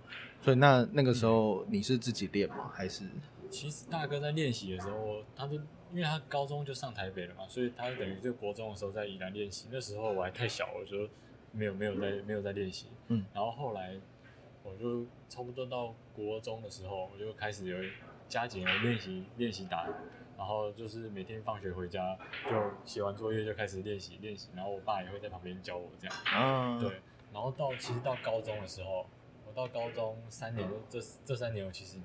[0.41, 2.71] 所以那那个时候你是自己练吗？
[2.73, 3.05] 还是
[3.51, 5.55] 其实大哥在练习的时候，他就
[5.91, 9.67] 因为他高中就上台北了嘛，所以他等于就国中的时候在宜兰练习。
[9.71, 11.07] 那时候我还太小了，就
[11.51, 12.87] 没有没有在没有在练习。
[13.09, 13.99] 嗯，然后后来
[14.63, 17.77] 我就差不多到国中的时候，我就开始有
[18.29, 19.85] 加紧了练习练习打，
[20.37, 22.17] 然后就是每天放学回家
[22.49, 26.15] 就写完作业就开始练习练习，然后我爸也会在旁边教我这样。
[26.33, 26.79] 嗯？
[26.79, 27.01] 对，
[27.33, 29.05] 然后到其实到高中的时候，
[29.45, 31.97] 我到高中三年，这这三年我其实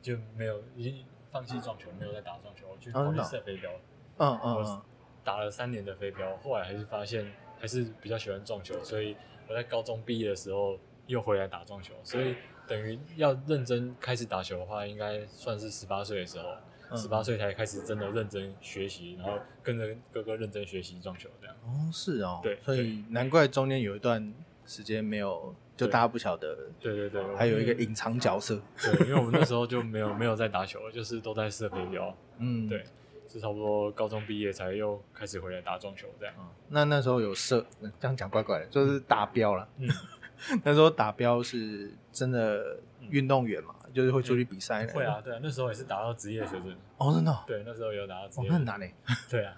[0.00, 3.70] 就没有已经放弃撞球，没有再打撞球，我去跑去射飞镖，
[4.18, 4.82] 嗯嗯
[5.22, 9.16] 打了三年的飞镖，后来还是发现还是比较喜欢撞球，所以
[9.48, 12.36] 我在高中毕业的时候又回来打撞球，所以
[12.66, 16.44] 等于要认真开始打球的话，应该算是十八岁的时候。
[16.48, 16.60] 嗯。
[16.96, 21.54] 十八岁才开始真的认真学习，然后跟着哥哥认真学习撞球，这样。
[21.62, 22.58] 哦是哦，对。
[22.62, 24.34] 所以难怪中间有一段
[24.66, 32.14] 时间没有，就大家不晓得，对对对，还有一个隐藏角色，对，因为我们那时候就没有没有在打球了，就是都在射飞镖。
[32.38, 32.84] 嗯，对，
[33.26, 36.34] 是差不多高中毕业才又开始回来打撞球这样。
[36.38, 37.64] 嗯那那时候有射，
[37.98, 39.68] 这样讲怪怪的，就是打标了。
[39.78, 39.88] 嗯，
[40.62, 42.78] 那时候打标是真的
[43.08, 44.92] 运动员嘛，就是会出去比赛的。
[44.92, 46.76] 会啊，对啊，那时候也是打到职业水准。
[46.98, 48.28] 哦，真的哦，对，那时候有打到。
[48.46, 48.94] 那很难诶。
[49.28, 49.54] 对啊，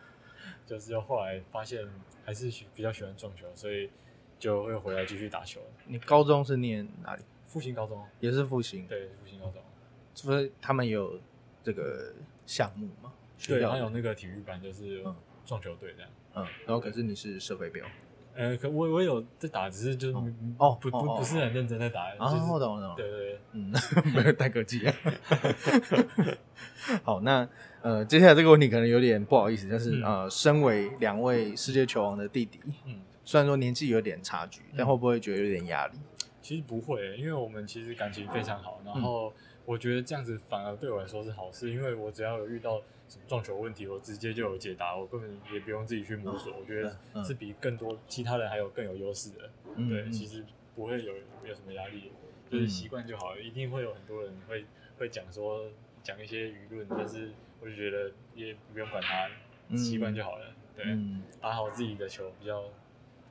[0.65, 1.87] 就是就后来发现
[2.25, 3.91] 还是喜比较喜欢撞球，所以
[4.43, 5.61] 就会回来继续打球。
[5.87, 7.23] 你高中是念哪里？
[7.47, 9.63] 复兴高中，也是复兴，对，复兴高中，
[10.15, 11.17] 所以他们有
[11.63, 12.13] 这个
[12.45, 13.13] 项目嘛？
[13.39, 15.15] 学对，校的还有那个体育班，就是嗯
[15.47, 16.11] 撞球队这样。
[16.35, 17.87] 嗯，然后可是你是射飞镖
[18.35, 20.15] 呃，可我我有在打，只是就是
[20.59, 23.73] 哦不不哦哦不是很认真在打，啊，就是我懂我懂，对对对，嗯，
[24.13, 24.81] 没有太客气。
[27.05, 27.49] 好，那
[27.81, 32.99] 呃，接下来这个问题可能有点不好意思，但是、嗯呃，身为两位世界球王的弟弟，嗯。
[33.25, 35.99] 虽然说年纪有点差距，但嗯会不会觉得有点压力？
[36.41, 39.33] 其实不会，因为我们其实感情非常好，然后
[39.65, 49.51] 我觉得这样子反而对我来说是好事，因为我只要有遇到什么撞球问题，我直接就有解答，我根本也不用自己去摸索，我觉得嗯是比更多其他人还有更有优势的。
[49.89, 50.45] 对，其实
[50.75, 52.11] 不会有有什么压力，
[52.51, 53.41] 就是习惯就好了。
[53.41, 54.65] 一定会有很多人会
[54.99, 55.71] 会讲说
[56.03, 57.31] 讲一些舆论，但是
[57.61, 59.29] 我就觉得也不用管他，
[59.69, 60.47] 嗯习惯就好了。
[60.75, 62.65] 对，嗯打好自己的球比较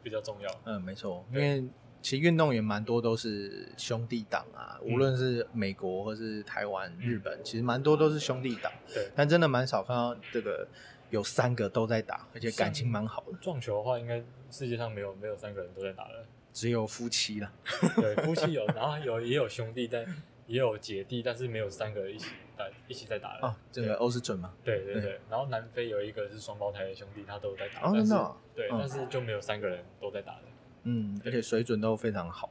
[0.03, 0.61] 比较重要。
[0.65, 1.69] 嗯，没错，因对为
[2.01, 10.67] 其实运动员蛮多都是兄弟党啊，嗯无论是美国或是台湾、日本，其实蛮多都是兄弟党，对，但真的蛮少看到这个
[11.09, 16.25] 有三个都在打，而且感情蛮好的，撞球的话，应该世界上没有没有三个人都在打了。
[16.53, 17.49] 只有夫妻了。
[17.95, 20.03] 对，夫妻有，然后有也有兄弟，但
[20.47, 23.47] 也有姐弟，但是没有三个一起打一起在打的。
[23.47, 24.53] 哦，这个欧是准吗？
[24.63, 28.13] 对对对对，然后南非有一个是双胞胎的兄弟，他都在打，哦但是
[28.55, 30.43] 对，嗯但是就没有三个人都在打的。
[30.83, 32.49] 嗯，而且水准都非常好，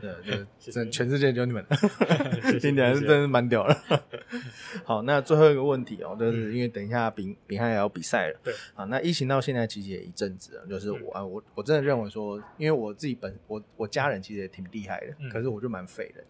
[0.00, 1.64] 对，就 谢谢真全世界就你们，
[2.60, 4.02] 听起来是真是蛮屌的。
[4.84, 16.24] 好，那最后一个问题哦，就是因为等一下丙丙汉也要比赛了，对啊，那疫情到现在其实也一阵子了，就是嗯我啊，我我真的认为说，因为我自己本我我家人其实也挺厉害的，嗯可是我就蛮废的，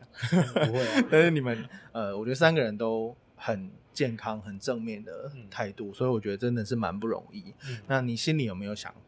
[0.67, 7.55] 不会啊，但是你们呃，我觉得三个人都很健康、很正面的嗯态度，所以我觉得真的是蛮不容易。
[7.69, 9.03] 嗯那你心里有没有想，嗯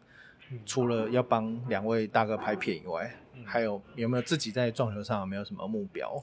[0.67, 6.23] 除了要帮两位大哥拍片以外，嗯还有有没有自己在撞球上有没有什么目标？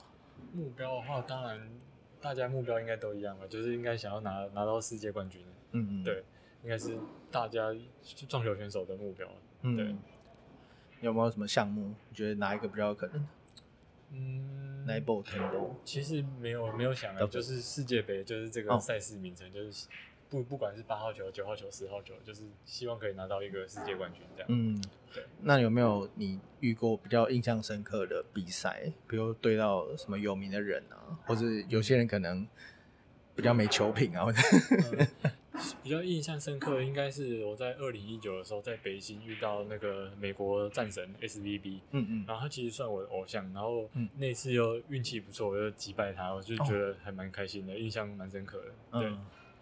[0.54, 1.60] 目标的话，当然
[2.22, 5.42] 大家目标应该都一样吧，就是应该想要拿拿到世界冠军。
[5.72, 6.24] 嗯嗯，对，
[6.64, 6.98] 应该是
[7.32, 7.76] 大家
[8.28, 9.28] 撞球选手的目标。
[9.62, 9.96] 嗯，对
[11.02, 11.94] 有没有什么项目？
[12.10, 13.28] 你觉得哪一个比较有可能
[14.12, 19.88] 嗯 n i b l Temple，其实没有没有想啊，就是世界杯，就是这哦个赛事名称，就是
[20.30, 24.48] 不不管是八号球、九号球、十号球，就是希望可以拿到一个世界冠军这样。
[24.50, 24.82] 嗯，
[25.14, 25.24] 对。
[25.42, 28.92] 那有没有你遇过比较印象深刻的比赛？
[29.08, 32.46] 比如对到什么有名的人啊，或者有些人可能
[33.36, 34.42] 比较没球品啊，或者
[34.92, 35.32] 呃
[35.82, 49.00] 比较印象深刻的应该是我在二零一九的时候在北京遇到那个美国战神 SVB，嗯嗯然后他其实算我的偶像，然后嗯那次又运气不错，我就击败他，我就觉得还蛮开心的，印象蛮深刻的。
[49.00, 49.12] 对，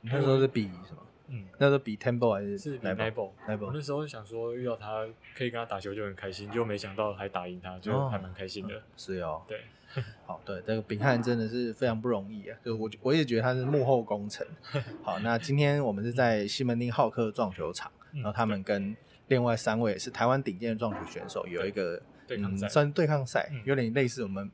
[0.05, 1.01] 那时候是比什么？
[1.27, 5.05] 嗯，那时候比 Temple 还是是 i b l 那时候想说遇到他
[5.35, 8.81] 可以跟他打球就很开心，结果没想到还打赢他，就还蛮开心的。
[8.95, 9.61] 是哦，对，
[10.27, 14.45] 好，对，这个秉汉真的是非常不容易啊，就我我也觉得他是幕后功臣。
[15.01, 18.95] 好，那今天我们是在西门町浩克撞球场，嗯然后他们跟
[19.29, 22.67] 另外三位是台湾顶尖的撞球选手有一个嗯，对抗赛。
[22.67, 24.47] 算对抗赛嗯，有点类似我们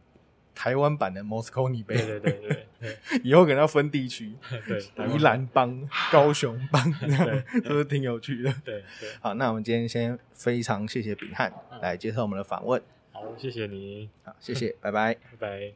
[0.54, 1.96] 台湾版的 Mosconi 杯。
[1.96, 4.34] 对对对对对 以后可能要分地区，
[4.68, 8.52] 对对，宜兰帮、高雄帮， 这样对是挺有趣的？
[8.66, 15.14] 对对，好，那我们今天先非常谢谢秉汉嗯来接受我们的访问，好，谢谢你，好，谢谢， 拜拜。
[15.14, 15.74] 拜拜。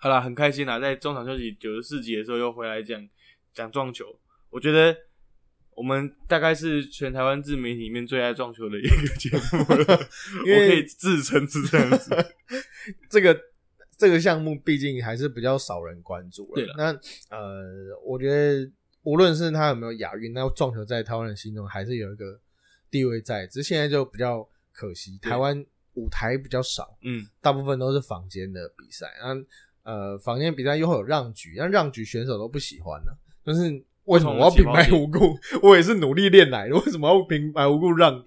[0.00, 3.08] 好啦，很开心啦，在中场休息九十四集的时候又回来讲
[3.54, 4.18] 讲撞球。
[4.50, 4.94] 我觉得
[5.74, 10.08] 我们大概是全台湾自媒体里面最爱撞球的一个节目了，
[10.44, 12.34] 因为我可以自称是这样子。
[13.08, 13.34] 这个
[13.98, 16.72] 这个项目毕竟还是比较少人关注对了。
[16.74, 18.70] 了那呃，我觉得
[19.02, 22.40] 无论是他有没有亚运，那撞球在台湾人心中还是有一个
[22.90, 29.12] 地位在，只是现在就比较可惜，台湾舞台比较少，嗯，大部分都是房间的比赛。
[29.20, 33.12] 那呃，房间比赛又会有让局，那让局选手都不喜欢呢、
[33.44, 35.38] 就是为什么我要平白无故？
[35.62, 38.22] 我也是努力练来的，为什么要平白无故让你？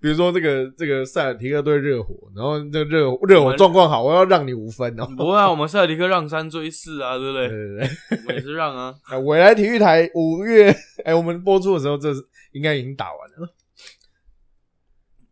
[0.00, 5.06] 比如说这个这个塞尔提克对热火，然后这个热热火状况好，我要让你五分哦。
[5.16, 7.58] 不会啊，我们塞尔提克让三追四啊，对不对对？
[7.58, 8.94] 对对，我也是让啊。
[9.08, 10.74] 哎， 未来体育台五月，
[11.04, 12.20] 哎，我们播出的时候，这是
[12.52, 13.54] 应该已经打完了，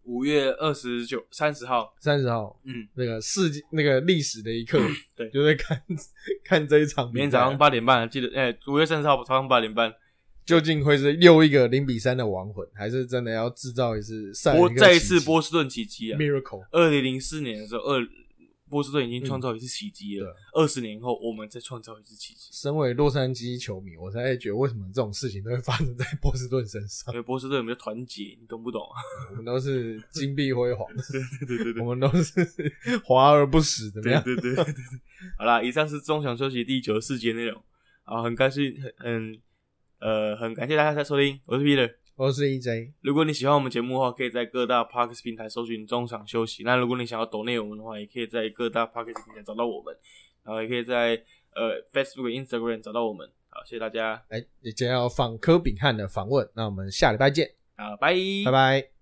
[0.06, 4.80] 五月二十九、三十号，三十号，嗯，那个世纪那个历史的一刻，
[5.16, 5.28] 对。
[5.30, 5.82] 就在看
[6.44, 9.92] 看这一场，明天早上八点半，记得，哎、五月三十号早上八点半，
[10.44, 16.64] 究竟会是又一个零比三的亡魂，还是真的要制造一次赛再一次波士顿奇迹啊！miracle？
[16.70, 18.00] 二零零四年的时候，二
[18.68, 20.34] 波士顿已经创造一次奇迹了。
[20.52, 22.48] 二十、年后，我们再创造一次奇迹。
[22.52, 27.18] 身为洛杉矶球迷，我才觉得为什么这种事情都会发生在波士顿身上因。
[27.18, 28.98] 为波士顿有没有团结，你懂不懂啊？
[29.30, 30.86] 我们都是金碧辉煌，
[31.40, 32.32] 对对对对我们都是
[33.04, 34.22] 华而不实，怎么样？
[34.22, 34.82] 对对对对对对。
[35.38, 37.62] 好啦，以上是中场休息第九十四节内容。
[38.02, 39.40] 好，很开心，很很
[39.98, 42.05] 呃，很感谢大家的收听，我是 Peter。
[42.16, 46.62] 我是 EJ，如果你喜欢我们节目的话，可以在各大 p a r k s 平台搜寻中场休息。
[46.64, 49.94] 那如果你想要抖内我们的话，也可以在各大 p a r k s 平台找到我们，
[50.42, 51.22] 然后也可以在
[51.54, 53.30] 呃 Facebook、Instagram 找到我们。
[53.50, 58.14] 好，谢谢大家，来，今天要放柯炳汉的访问，那我们下礼拜见，好，拜
[58.46, 58.95] 拜拜。